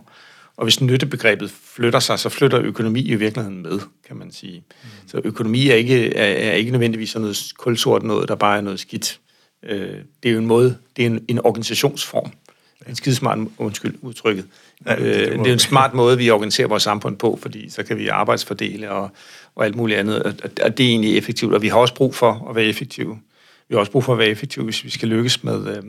[0.57, 4.63] Og hvis nyttebegrebet flytter sig, så flytter økonomi i virkeligheden med, kan man sige.
[4.67, 4.89] Mm.
[5.07, 8.61] Så økonomi er ikke, er, er ikke nødvendigvis sådan noget kulsort noget, der bare er
[8.61, 9.19] noget skidt.
[9.63, 12.31] Øh, det er jo en måde, det er en, en organisationsform.
[12.89, 14.45] En skidesmart, undskyld udtrykket.
[14.85, 17.69] Ja, det, det, øh, det er en smart måde, vi organiserer vores samfund på, fordi
[17.69, 19.09] så kan vi arbejdsfordele og,
[19.55, 20.33] og alt muligt andet, og,
[20.63, 23.19] og det er egentlig effektivt, og vi har også brug for at være effektive.
[23.69, 25.83] Vi har også brug for at være effektive, hvis vi skal lykkes med, øh, øh,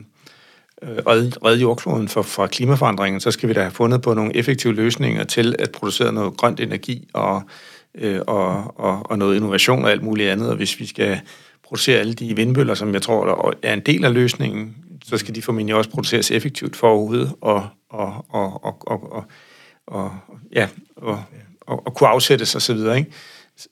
[0.83, 4.37] Øh, redde, redde jordkloden for, for klimaforandringen, så skal vi da have fundet på nogle
[4.37, 7.43] effektive løsninger til at producere noget grønt energi og,
[7.95, 10.51] øh, og, og, og noget innovation og alt muligt andet.
[10.51, 11.21] Og hvis vi skal
[11.65, 15.43] producere alle de vindmøller, som jeg tror er en del af løsningen, så skal de
[15.43, 19.25] formentlig også produceres effektivt for overhovedet og, og, og, og, og, og,
[19.87, 20.11] og,
[20.53, 21.23] ja, og,
[21.61, 22.79] og, og kunne afsættes osv.
[22.97, 23.07] Ikke?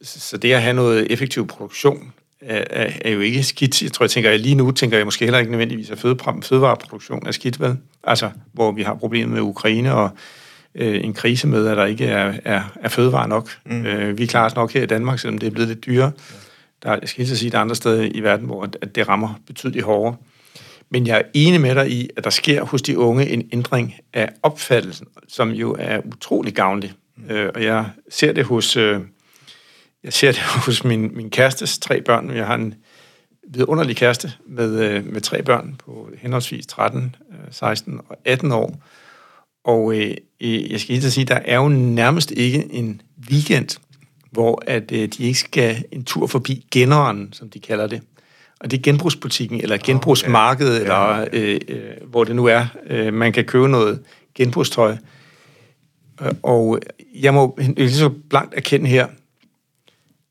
[0.03, 2.13] Så det at have noget effektiv produktion
[2.47, 3.83] er, er jo ikke skidt.
[3.83, 5.99] Jeg tror, jeg tænker, jeg lige nu tænker jeg måske heller ikke nødvendigvis, at
[6.43, 7.77] fødevareproduktion er skidt, vel?
[8.05, 10.11] Altså, hvor vi har problemer med Ukraine og
[10.75, 13.51] øh, en krise med, at der ikke er, er, er fødevare nok.
[13.67, 13.87] Mm.
[13.87, 16.13] Øh, vi klarer os nok her i Danmark, selvom det er blevet lidt dyrere.
[16.83, 19.41] Der, jeg skal lige sige, der er andre steder i verden, hvor at det rammer
[19.47, 20.17] betydeligt hårdere.
[20.91, 23.95] Men jeg er enig med dig i, at der sker hos de unge en ændring
[24.13, 26.93] af opfattelsen, som jo er utrolig gavnlig.
[27.17, 27.35] Mm.
[27.35, 28.77] Øh, og jeg ser det hos...
[28.77, 29.01] Øh,
[30.07, 32.37] jeg ser det hos min, min kærestes tre børn.
[32.37, 32.75] Jeg har en
[33.49, 37.17] vidunderlig kæreste med, øh, med tre børn på henholdsvis 13,
[37.51, 38.83] 16 øh, og 18 år.
[39.65, 40.15] Og øh,
[40.73, 43.79] jeg skal lige sige, der er jo nærmest ikke en weekend,
[44.31, 48.03] hvor at øh, de ikke skal en tur forbi generen, som de kalder det.
[48.61, 52.67] Og det er genbrugsbutikken, eller genbrugsmarkedet, oh, ja, eller øh, øh, hvor det nu er.
[52.87, 54.03] Øh, man kan købe noget
[54.35, 54.97] genbrugstøj.
[56.23, 56.81] Øh, og
[57.15, 59.07] jeg må lige så blankt erkende her,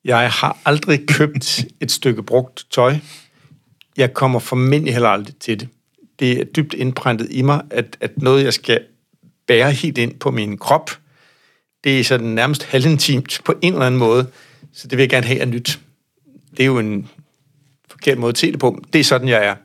[0.05, 2.95] jeg har aldrig købt et stykke brugt tøj.
[3.97, 5.69] Jeg kommer formentlig heller aldrig til det.
[6.19, 8.79] Det er dybt indprintet i mig, at, at noget, jeg skal
[9.47, 10.91] bære helt ind på min krop,
[11.83, 14.27] det er sådan nærmest halvintimt på en eller anden måde.
[14.73, 15.79] Så det vil jeg gerne have af nyt.
[16.51, 17.09] Det er jo en
[17.89, 18.83] forkert måde at se det på.
[18.93, 19.55] Det er sådan, jeg er.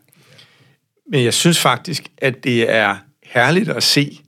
[1.10, 4.20] Men jeg synes faktisk, at det er herligt at se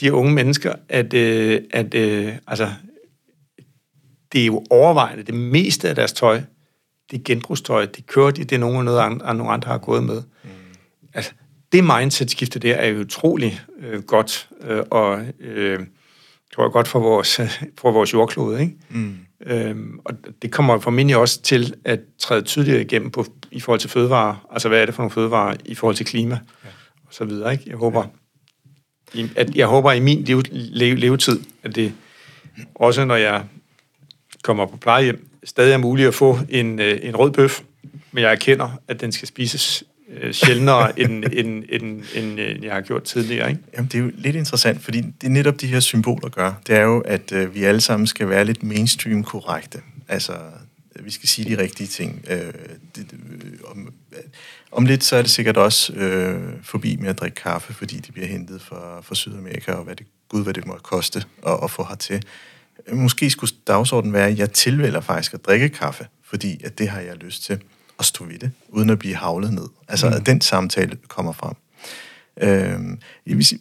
[0.00, 2.72] de unge mennesker, at, øh, at øh, altså,
[4.32, 6.42] det er jo overvejende, det meste af deres tøj,
[7.10, 10.04] det er genbrugstøj, det kører de, det er nogen, noget andre, nogle andre har gået
[10.04, 10.22] med.
[10.44, 10.50] Mm.
[11.14, 11.32] Altså,
[11.72, 15.80] det mindset-skifte der er jo utrolig øh, godt, øh, og øh,
[16.54, 17.40] tror jeg godt for vores,
[17.80, 18.76] for vores jordklode, ikke?
[18.88, 19.16] Mm.
[19.46, 23.90] Øhm, og det kommer formentlig også til at træde tydeligere igennem på, i forhold til
[23.90, 24.46] fødevarer.
[24.52, 26.38] Altså, hvad er det for nogle fødevarer i forhold til klima?
[26.64, 26.68] Ja.
[27.06, 27.64] Og så videre, ikke?
[27.66, 28.04] Jeg håber,
[29.14, 29.28] ja.
[29.36, 31.92] at, jeg håber i min leve, leve, levetid, at det
[32.74, 33.44] også, når jeg
[34.42, 37.60] kommer på plejehjem, stadig er muligt at få en, øh, en rød bøf,
[38.12, 42.74] men jeg erkender, at den skal spises øh, sjældnere, end, end, end, end, end jeg
[42.74, 43.50] har gjort tidligere.
[43.50, 43.62] Ikke?
[43.76, 46.52] Jamen, det er jo lidt interessant, fordi det er netop de her symboler gør.
[46.66, 49.80] Det er jo, at øh, vi alle sammen skal være lidt mainstream korrekte.
[50.08, 50.32] Altså,
[51.00, 52.24] vi skal sige de rigtige ting.
[52.30, 52.52] Øh,
[52.96, 53.92] det, øh, om,
[54.72, 58.12] om lidt, så er det sikkert også øh, forbi med at drikke kaffe, fordi de
[58.12, 61.70] bliver hentet fra, fra Sydamerika, og hvad det, gud, hvad det må koste at, at
[61.70, 62.22] få hertil.
[62.92, 67.00] Måske skulle dagsordenen være, at jeg tilvælger faktisk at drikke kaffe, fordi at det har
[67.00, 67.58] jeg lyst til
[67.98, 69.68] at stå ved det, uden at blive havlet ned.
[69.88, 70.14] Altså, mm.
[70.14, 71.54] at den samtale kommer frem.
[72.42, 72.98] Øhm,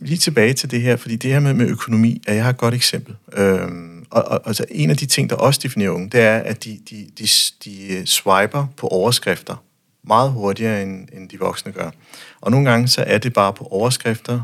[0.02, 2.58] lige tilbage til det her, fordi det her med, med økonomi, er jeg har et
[2.58, 3.16] godt eksempel.
[3.34, 6.64] Øhm, og, og altså, en af de ting, der også definerer unge, det er, at
[6.64, 7.28] de, de, de,
[7.66, 9.64] de swiper på overskrifter
[10.04, 11.92] meget hurtigere, end, end de voksne gør.
[12.42, 14.42] Og nogle gange, så er det bare på overskrifter,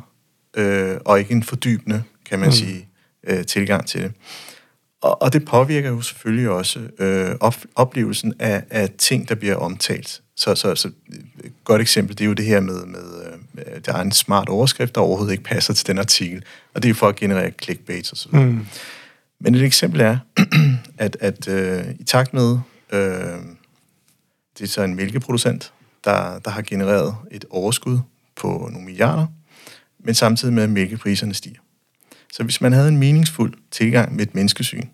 [0.53, 2.51] øh, og ikke en fordybende, kan man mm.
[2.51, 2.87] sige,
[3.23, 4.11] øh, tilgang til det.
[5.05, 9.55] Og, og det påvirker jo selvfølgelig også øh, op, oplevelsen af, af ting, der bliver
[9.55, 10.21] omtalt.
[10.35, 10.87] Så, så, så
[11.43, 14.49] et godt eksempel, det er jo det her med, med øh, der er en smart
[14.49, 16.43] overskrift, der overhovedet ikke passer til den artikel.
[16.73, 18.65] Og det er jo for at generere clickbait og sådan mm.
[19.39, 20.17] Men et eksempel er,
[20.97, 22.59] at, at øh, i takt med,
[22.91, 23.39] øh,
[24.57, 27.99] det er så en mælkeproducent, der, der har genereret et overskud
[28.35, 29.27] på nogle milliarder,
[29.99, 31.59] men samtidig med, at mælkepriserne stiger.
[32.33, 34.87] Så hvis man havde en meningsfuld tilgang med et menneskesyn,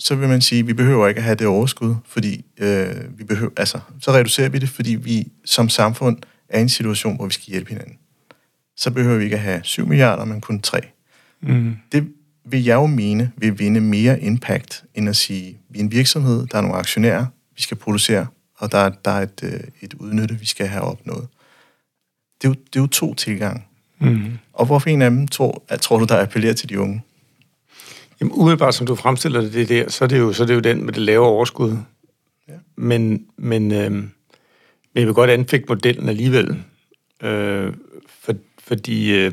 [0.00, 3.24] så vil man sige, at vi behøver ikke at have det overskud, fordi øh, vi
[3.24, 6.18] behøver, altså, så reducerer vi det, fordi vi som samfund
[6.48, 7.98] er i en situation, hvor vi skal hjælpe hinanden.
[8.76, 10.80] Så behøver vi ikke at have 7 milliarder, men kun 3.
[11.40, 11.76] Mm.
[11.92, 12.08] Det
[12.44, 16.46] vil jeg jo mene vil vinde mere impact, end at sige, vi er en virksomhed,
[16.46, 17.26] der er nogle aktionærer,
[17.56, 18.26] vi skal producere,
[18.58, 21.28] og der er, der er et, øh, et udnytte, vi skal have opnået.
[22.42, 23.64] Det er jo, det er jo to tilgange.
[24.00, 24.38] Mm.
[24.52, 27.02] Og hvorfor en af dem tror, at, tror du, der appellerer til de unge?
[28.20, 30.54] Jamen umiddelbart, som du fremstiller det, det der, så er det jo, så er det
[30.54, 31.76] jo den med det lave overskud.
[32.48, 32.54] Ja.
[32.76, 34.10] Men, men, øh, men
[34.94, 36.64] jeg vil godt anfægte modellen alligevel.
[37.22, 37.72] Øh,
[38.08, 39.32] for, fordi øh,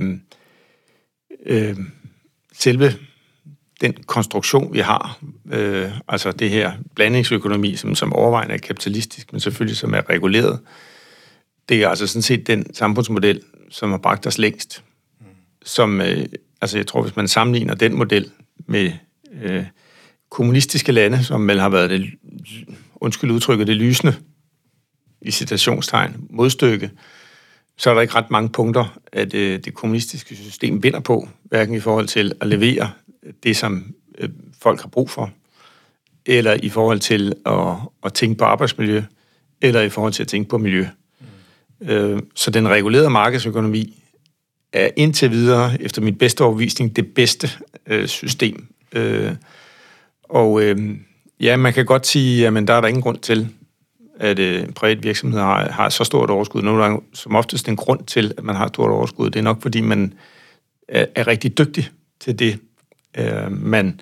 [1.45, 1.77] øh,
[2.53, 2.93] selve
[3.81, 5.19] den konstruktion, vi har,
[5.51, 10.59] øh, altså det her blandingsøkonomi, som, som overvejende er kapitalistisk, men selvfølgelig som er reguleret,
[11.69, 14.83] det er altså sådan set den samfundsmodel, som har bragt os længst.
[15.19, 15.25] Mm.
[15.63, 16.25] Som, øh,
[16.61, 18.31] altså jeg tror, hvis man sammenligner den model
[18.67, 18.91] med
[19.41, 19.65] øh,
[20.29, 22.09] kommunistiske lande, som vel har været det,
[22.95, 24.15] undskyld udtrykket, det lysende,
[25.21, 26.91] i citationstegn, modstykke,
[27.77, 31.75] så er der ikke ret mange punkter, at øh, det kommunistiske system vinder på, hverken
[31.75, 32.91] i forhold til at levere
[33.43, 34.29] det, som øh,
[34.61, 35.31] folk har brug for,
[36.25, 39.03] eller i forhold til at, at tænke på arbejdsmiljø,
[39.61, 40.87] eller i forhold til at tænke på miljø.
[41.81, 41.87] Mm.
[41.89, 44.04] Øh, så den regulerede markedsøkonomi
[44.75, 47.49] er indtil videre, efter min bedste overvisning, det bedste
[47.87, 48.67] øh, system.
[48.91, 49.31] Øh,
[50.23, 50.97] og øh,
[51.39, 53.49] ja, man kan godt sige, at der er der ingen grund til,
[54.19, 56.61] at øh, en privat virksomhed har, har så stort overskud.
[56.61, 59.43] Nu er der som oftest en grund til, at man har stort overskud, det er
[59.43, 60.13] nok, fordi man
[60.87, 62.59] er, er rigtig dygtig til det,
[63.17, 64.01] øh, man,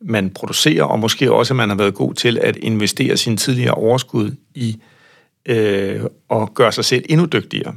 [0.00, 3.74] man producerer, og måske også, at man har været god til at investere sin tidligere
[3.74, 4.80] overskud i
[5.46, 7.74] øh, og gøre sig selv endnu dygtigere.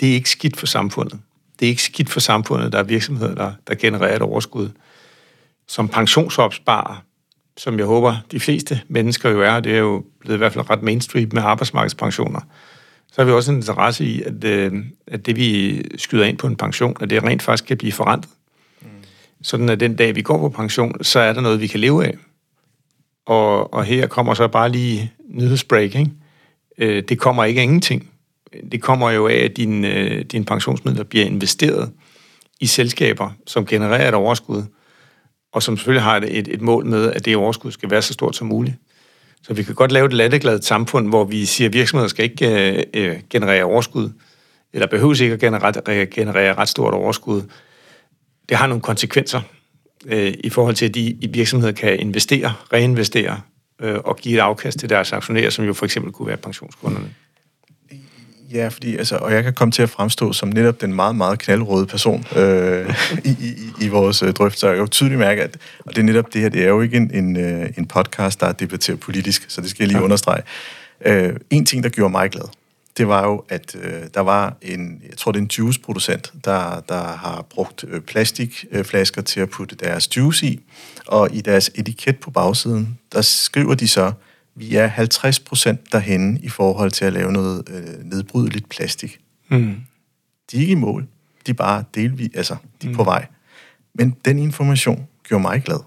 [0.00, 1.20] Det er ikke skidt for samfundet
[1.60, 4.68] det er ikke skidt for samfundet, der er virksomheder, der, der genererer et overskud.
[5.68, 7.04] Som pensionsopsparer,
[7.56, 10.70] som jeg håber, de fleste mennesker jo er, det er jo blevet i hvert fald
[10.70, 12.40] ret mainstream med arbejdsmarkedspensioner,
[13.12, 14.72] så har vi også en interesse i, at, øh,
[15.06, 18.30] at det, vi skyder ind på en pension, at det rent faktisk kan blive forandret.
[18.82, 18.88] Mm.
[19.42, 22.06] Sådan at den dag, vi går på pension, så er der noget, vi kan leve
[22.06, 22.16] af.
[23.26, 26.10] Og, og her kommer så bare lige nyhedsbreak, ikke?
[26.78, 28.10] Øh, det kommer ikke af ingenting
[28.72, 31.92] det kommer jo af, at dine, øh, dine pensionsmidler bliver investeret
[32.60, 34.62] i selskaber, som genererer et overskud,
[35.52, 38.36] og som selvfølgelig har et, et mål med, at det overskud skal være så stort
[38.36, 38.76] som muligt.
[39.42, 42.72] Så vi kan godt lave et latteglade samfund, hvor vi siger, at virksomheder skal ikke
[42.76, 44.10] øh, øh, generere overskud,
[44.72, 47.42] eller behøves ikke at generere, generere ret stort overskud.
[48.48, 49.40] Det har nogle konsekvenser
[50.06, 53.40] øh, i forhold til, at de i virksomheder kan investere, reinvestere
[53.80, 57.14] øh, og give et afkast til deres aktionærer, som jo for eksempel kunne være pensionskunderne
[58.52, 61.38] Ja, fordi, altså, og jeg kan komme til at fremstå som netop den meget, meget
[61.38, 62.94] knaldrøde person øh,
[63.24, 64.68] i, i, i vores øh, drøftelser.
[64.68, 66.80] Jeg kan jo tydeligt mærke, at og det er netop det her, det er jo
[66.80, 69.98] ikke en, en, øh, en podcast, der er debatteret politisk, så det skal jeg lige
[69.98, 70.04] ja.
[70.04, 70.42] understrege.
[71.06, 72.44] Øh, en ting, der gjorde mig glad,
[72.96, 76.80] det var jo, at øh, der var en, jeg tror det er en juiceproducent, der,
[76.88, 80.60] der har brugt øh, plastikflasker til at putte deres juice i,
[81.06, 84.12] og i deres etiket på bagsiden, der skriver de så,
[84.54, 89.20] vi er 50 procent derhenne i forhold til at lave noget øh, nedbrydeligt plastik.
[89.48, 89.76] Mm.
[90.50, 91.06] De er ikke i mål.
[91.46, 92.96] De er bare delvis, altså, de er mm.
[92.96, 93.26] på vej.
[93.94, 95.78] Men den information gjorde mig glad.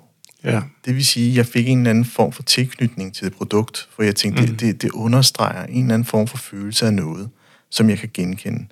[0.43, 0.61] Ja.
[0.86, 3.88] Det vil sige, at jeg fik en eller anden form for tilknytning til det produkt,
[3.95, 4.47] for jeg tænkte, mm.
[4.47, 7.30] det, det, det understreger en eller anden form for følelse af noget,
[7.70, 8.66] som jeg kan genkende.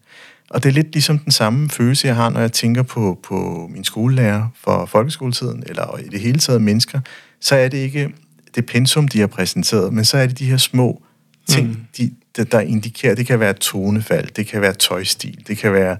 [0.50, 3.70] Og det er lidt ligesom den samme følelse, jeg har, når jeg tænker på, på
[3.74, 7.00] min skolelærer for folkeskoletiden, eller i det hele taget mennesker,
[7.39, 8.14] så er det ikke
[8.56, 11.04] det pensum, de har præsenteret, men så er det de her små
[11.47, 11.78] ting, mm.
[11.97, 15.97] de, der, der indikerer, det kan være tonefald, det kan være tøjstil, det kan være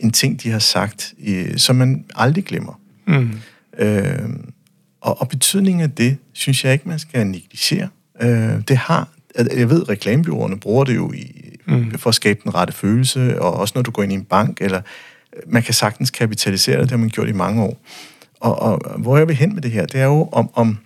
[0.00, 2.80] en ting, de har sagt, øh, som man aldrig glemmer.
[3.06, 3.30] Mm.
[3.78, 4.28] Øh,
[5.00, 7.88] og, og betydningen af det, synes jeg ikke, man skal negligere.
[8.22, 9.08] Øh, det har,
[9.56, 11.98] jeg ved, reklamebyråerne bruger det jo i, mm.
[11.98, 14.60] for at skabe den rette følelse, og også når du går ind i en bank,
[14.60, 14.80] eller
[15.46, 17.80] man kan sagtens kapitalisere det, det har man gjort i mange år.
[18.40, 20.78] Og, og hvor jeg vil hen med det her, det er jo om, om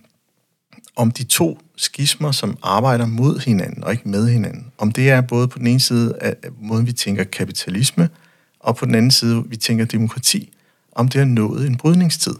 [0.95, 5.21] om de to skismer, som arbejder mod hinanden og ikke med hinanden, om det er
[5.21, 8.09] både på den ene side af måden, vi tænker kapitalisme,
[8.59, 10.53] og på den anden side, vi tænker demokrati,
[10.91, 12.35] om det har nået en brydningstid.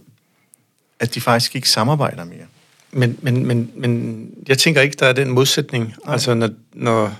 [0.99, 2.45] At de faktisk ikke samarbejder mere.
[2.91, 5.83] Men, men, men, men jeg tænker ikke, der er den modsætning.
[5.83, 6.13] Nej.
[6.13, 7.15] Altså, når, når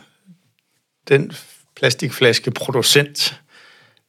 [1.08, 1.32] den
[1.76, 3.42] plastikflaske producent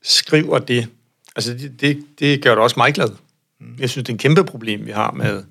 [0.03, 0.89] skriver det,
[1.37, 3.09] altså det, det, det gør det også mig glad.
[3.61, 3.77] Mm.
[3.79, 5.45] Jeg synes, det er en kæmpe problem, vi har med,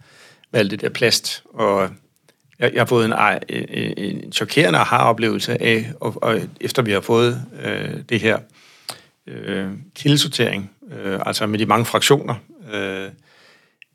[0.51, 1.43] med alt det der plast.
[1.53, 1.89] Og
[2.59, 3.13] jeg, jeg har fået en,
[3.49, 8.39] en, en chokerende aha-oplevelse af, og, og efter vi har fået øh, det her
[9.27, 12.35] øh, kildesortering, øh, altså med de mange fraktioner,
[12.73, 13.09] øh,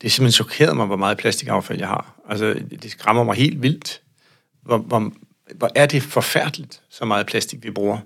[0.00, 2.20] det er simpelthen chokeret mig, hvor meget plastikaffald jeg har.
[2.28, 4.00] Altså, det skræmmer mig helt vildt,
[4.62, 5.12] hvor, hvor,
[5.54, 7.98] hvor er det forfærdeligt, så meget plastik vi bruger,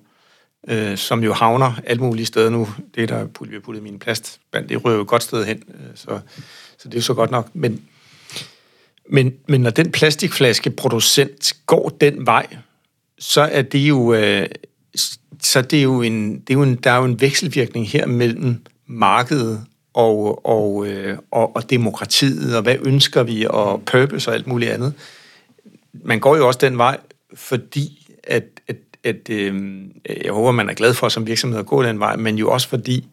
[0.68, 2.68] øh, som jo havner alt muligt steder nu.
[2.94, 5.90] Det, der vi har puttet min plastband, det rører jo et godt sted hen, øh,
[5.94, 6.20] så,
[6.78, 7.48] så det er jo så godt nok.
[7.54, 7.88] Men,
[9.10, 12.46] men, men når den plastikflaske producent går den vej,
[13.18, 14.46] så er det jo, øh,
[15.42, 18.06] så det er jo en, det er jo en, der er jo en vekselvirkning her
[18.06, 18.56] mellem
[18.86, 24.46] markedet og, og, øh, og, og demokratiet, og hvad ønsker vi, og purpose og alt
[24.46, 24.94] muligt andet.
[25.92, 26.98] Man går jo også den vej,
[27.34, 29.82] fordi at, at, at øh,
[30.24, 32.68] jeg håber, man er glad for som virksomhed at gå den vej, men jo også
[32.68, 33.06] fordi,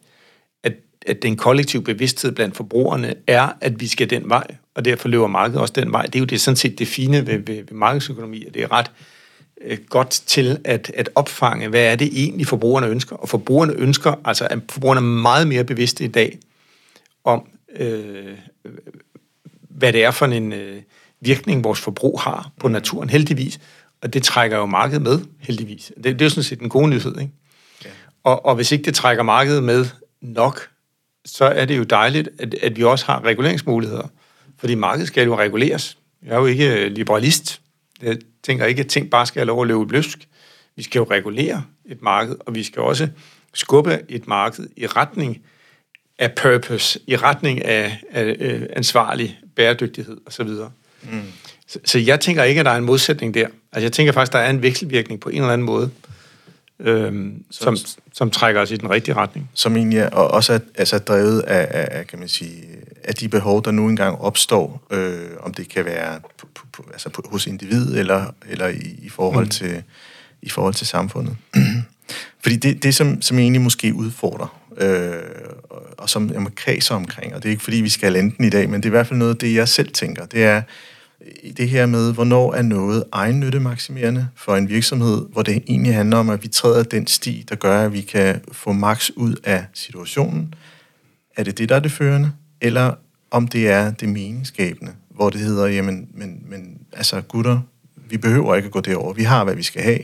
[0.62, 0.72] at,
[1.06, 4.46] at den kollektive bevidsthed blandt forbrugerne er, at vi skal den vej,
[4.78, 6.02] og derfor løber markedet også den vej.
[6.02, 8.72] Det er jo det, sådan set det fine ved, ved, ved markedsøkonomi, at det er
[8.72, 8.90] ret
[9.60, 13.16] øh, godt til at, at opfange, hvad er det egentlig forbrugerne ønsker.
[13.16, 16.38] Og forbrugerne ønsker, altså at forbrugerne er meget mere bevidste i dag
[17.24, 18.38] om, øh,
[19.68, 20.82] hvad det er for en øh,
[21.20, 23.60] virkning, vores forbrug har på naturen, heldigvis.
[24.02, 25.92] Og det trækker jo markedet med, heldigvis.
[25.96, 27.32] Det, det er jo sådan set en god nyhed, ikke?
[27.84, 27.90] Ja.
[28.24, 29.86] Og, og hvis ikke det trækker markedet med
[30.20, 30.68] nok,
[31.24, 34.08] så er det jo dejligt, at, at vi også har reguleringsmuligheder.
[34.58, 35.98] Fordi markedet skal jo reguleres.
[36.22, 37.60] Jeg er jo ikke øh, liberalist.
[38.02, 40.28] Jeg tænker ikke, at ting bare skal have lov at løbe bløsk.
[40.76, 43.08] Vi skal jo regulere et marked, og vi skal også
[43.54, 45.42] skubbe et marked i retning
[46.18, 50.48] af purpose, i retning af, af øh, ansvarlig bæredygtighed osv.
[51.02, 51.22] Mm.
[51.66, 53.46] Så, så jeg tænker ikke, at der er en modsætning der.
[53.72, 55.90] Altså jeg tænker faktisk, at der er en vekselvirkning på en eller anden måde
[56.80, 57.76] øhm, som,
[58.12, 59.50] som trækker os i den rigtige retning.
[59.54, 62.64] Som egentlig er, og også er altså drevet af, af, kan man sige,
[63.04, 67.08] af de behov, der nu engang opstår, øh, om det kan være på, på, altså
[67.08, 69.50] på, hos individ eller, eller i, i, forhold mm.
[69.50, 69.82] til,
[70.42, 71.36] i forhold til samfundet.
[72.42, 75.12] Fordi det, det som, som egentlig måske udfordrer, øh,
[75.98, 78.50] og som jeg må kredse omkring, og det er ikke fordi, vi skal enten i
[78.50, 80.62] dag, men det er i hvert fald noget af det, jeg selv tænker, det er,
[81.42, 86.16] i det her med, hvornår er noget egennyttemaksimerende for en virksomhed, hvor det egentlig handler
[86.16, 89.64] om, at vi træder den sti, der gør, at vi kan få maks ud af
[89.74, 90.54] situationen.
[91.36, 92.32] Er det det, der er det førende?
[92.60, 92.94] Eller
[93.30, 97.60] om det er det meningsskabende, hvor det hedder, jamen, men, men altså gutter,
[98.10, 99.12] vi behøver ikke at gå derover.
[99.12, 100.00] Vi har, hvad vi skal have.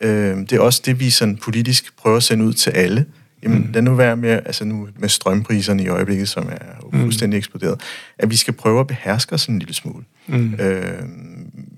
[0.00, 3.06] Øh, det er også det, vi sådan politisk prøver at sende ud til alle,
[3.42, 3.72] Jamen, mm.
[3.72, 7.00] lad nu være med, altså nu med strømpriserne i øjeblikket, som er mm.
[7.00, 7.80] fuldstændig eksploderet,
[8.18, 10.04] at vi skal prøve at beherske os en lille smule.
[10.26, 10.54] Mm.
[10.54, 11.02] Øh,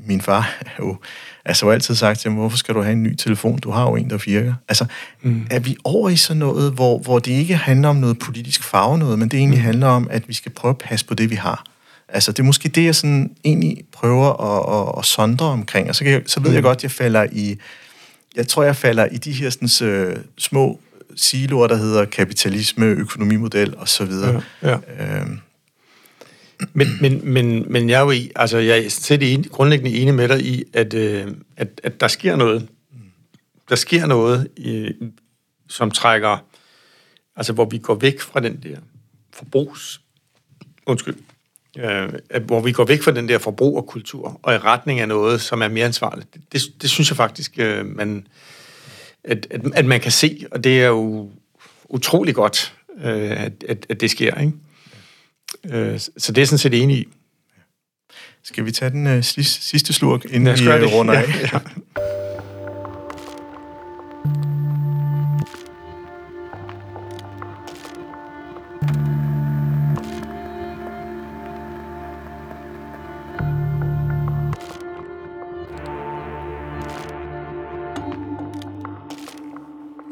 [0.06, 0.96] min far er jo
[1.44, 3.58] altså altid sagt til mig, hvorfor skal du have en ny telefon?
[3.58, 4.54] Du har jo en, der virker.
[4.68, 4.86] Altså,
[5.22, 5.46] mm.
[5.50, 8.98] er vi over i sådan noget, hvor, hvor det ikke handler om noget politisk farve
[8.98, 9.64] noget, men det egentlig mm.
[9.64, 11.64] handler om, at vi skal prøve at passe på det, vi har.
[12.08, 15.94] Altså, det er måske det, jeg sådan egentlig prøver at, at, at sondre omkring, og
[15.94, 16.54] så, kan jeg, så ved mm.
[16.54, 17.58] jeg godt, at jeg falder i
[18.36, 20.80] jeg tror, jeg falder i de her sådan, øh, små
[21.20, 24.42] siloer, der hedder kapitalisme, økonomimodel og så videre.
[24.62, 25.20] Ja, ja.
[25.20, 25.40] Øhm.
[26.72, 30.14] Men, men, men, men jeg er jo i, altså jeg er set enig, grundlæggende enig
[30.14, 32.68] med dig i, at, øh, at, at der sker noget.
[33.68, 34.92] Der sker noget, i,
[35.68, 36.38] som trækker,
[37.36, 38.76] altså hvor vi går væk fra den der
[39.32, 40.00] forbrugs,
[40.86, 41.16] undskyld,
[41.78, 45.62] øh, hvor vi går væk fra den der forbrugerkultur og i retning af noget, som
[45.62, 46.36] er mere ansvarligt.
[46.52, 48.26] Det, det synes jeg faktisk, øh, man,
[49.24, 51.30] at, at, at man kan se, og det er jo
[51.88, 54.40] utrolig godt, øh, at, at, at det sker.
[54.40, 54.52] Ikke?
[55.64, 57.08] Øh, så det er sådan set enig i.
[58.42, 61.28] Skal vi tage den øh, sidste, slurk, inden vi øh, runder af?
[61.28, 61.58] Ja, ja.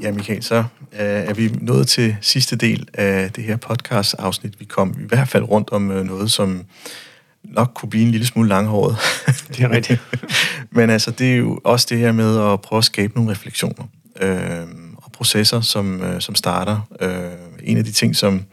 [0.06, 0.64] Ja, Michael, så øh,
[1.00, 4.60] er vi nået til sidste del af det her podcast-afsnit.
[4.60, 6.64] Vi kom i hvert fald rundt om øh, noget, som
[7.44, 8.96] nok kunne blive en lille smule langhåret.
[9.48, 10.00] Det er rigtigt.
[10.76, 13.84] Men altså, det er jo også det her med at prøve at skabe nogle refleksioner
[14.20, 16.80] øh, og processer, som, øh, som starter.
[17.00, 17.32] Øh,
[17.62, 18.44] en af de ting, som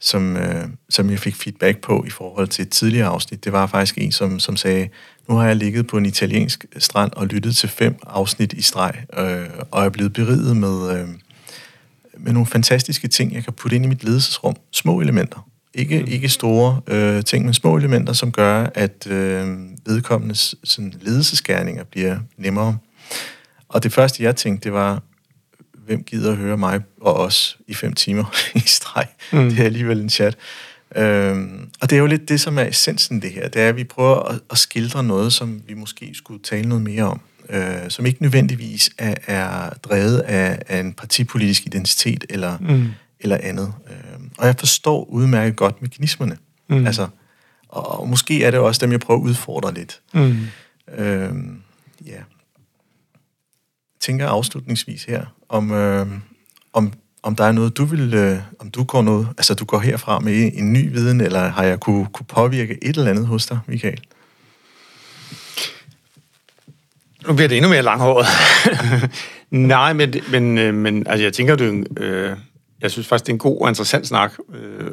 [0.00, 3.66] som, øh, som jeg fik feedback på i forhold til et tidligere afsnit, det var
[3.66, 4.88] faktisk en, som, som sagde,
[5.28, 8.94] nu har jeg ligget på en italiensk strand og lyttet til fem afsnit i streg,
[9.18, 11.08] øh, og er blevet beriget med, øh,
[12.18, 14.56] med nogle fantastiske ting, jeg kan putte ind i mit ledelsesrum.
[14.72, 15.48] Små elementer.
[15.74, 16.06] Ikke, mm.
[16.08, 22.18] ikke store øh, ting, men små elementer, som gør, at øh, vedkommendes sådan, ledelsesgærninger bliver
[22.36, 22.78] nemmere.
[23.68, 25.02] Og det første, jeg tænkte, det var,
[25.88, 29.06] hvem gider at høre mig og os i fem timer i streg?
[29.32, 29.48] Mm.
[29.50, 30.36] Det er alligevel en chat.
[30.96, 33.48] Øhm, og det er jo lidt det, som er essensen det her.
[33.48, 36.84] Det er, at vi prøver at, at skildre noget, som vi måske skulle tale noget
[36.84, 37.20] mere om.
[37.50, 42.88] Øh, som ikke nødvendigvis er, er drevet af, af en partipolitisk identitet eller, mm.
[43.20, 43.72] eller andet.
[43.90, 46.36] Øh, og jeg forstår udmærket godt mekanismerne.
[46.68, 46.86] Mm.
[46.86, 47.08] Altså,
[47.68, 50.00] og, og måske er det også dem, jeg prøver at udfordre lidt.
[50.14, 50.36] Mm.
[50.98, 51.32] Øh,
[52.06, 52.20] ja
[54.00, 56.06] tænker afslutningsvis her, om, øh,
[56.72, 56.92] om,
[57.22, 60.18] om der er noget, du vil, øh, om du går noget, altså du går herfra
[60.18, 63.58] med en ny viden, eller har jeg kunne, kunne påvirke et eller andet hos dig,
[63.66, 64.00] Michael?
[67.26, 68.26] Nu bliver det endnu mere langhåret.
[69.50, 72.36] Nej, men, men, øh, men altså, jeg tænker, du, øh,
[72.80, 74.90] jeg synes faktisk, det er en god og interessant snak, øh,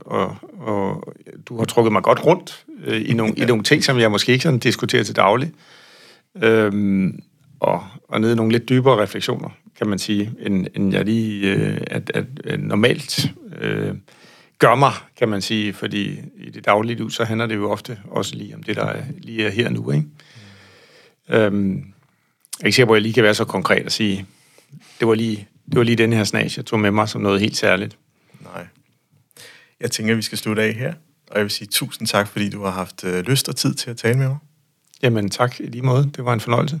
[0.00, 1.14] og, og
[1.48, 3.42] du har trukket mig godt rundt øh, i, nogle, ja.
[3.42, 5.52] i nogle ting, som jeg måske ikke sådan diskuterer til daglig.
[6.42, 7.12] Øh,
[7.60, 9.48] og, og ned i nogle lidt dybere refleksioner,
[9.78, 13.94] kan man sige, end, end jeg lige øh, at, at, at normalt øh,
[14.58, 17.98] gør mig, kan man sige, fordi i det daglige liv, så handler det jo ofte
[18.10, 19.90] også lige om det, der er, lige er her nu.
[19.90, 20.06] Ikke?
[21.28, 21.34] Mm.
[21.34, 21.74] Øhm,
[22.58, 24.26] jeg er ikke sikker på, at jeg lige kan være så konkret og sige,
[25.00, 27.40] det var lige, det var lige den her snas, jeg tog med mig som noget
[27.40, 27.98] helt særligt.
[28.40, 28.66] Nej.
[29.80, 30.94] Jeg tænker, at vi skal slutte af her,
[31.30, 33.90] og jeg vil sige tusind tak, fordi du har haft øh, lyst og tid til
[33.90, 34.38] at tale med mig.
[35.02, 36.10] Jamen tak i lige måde.
[36.16, 36.80] Det var en fornøjelse.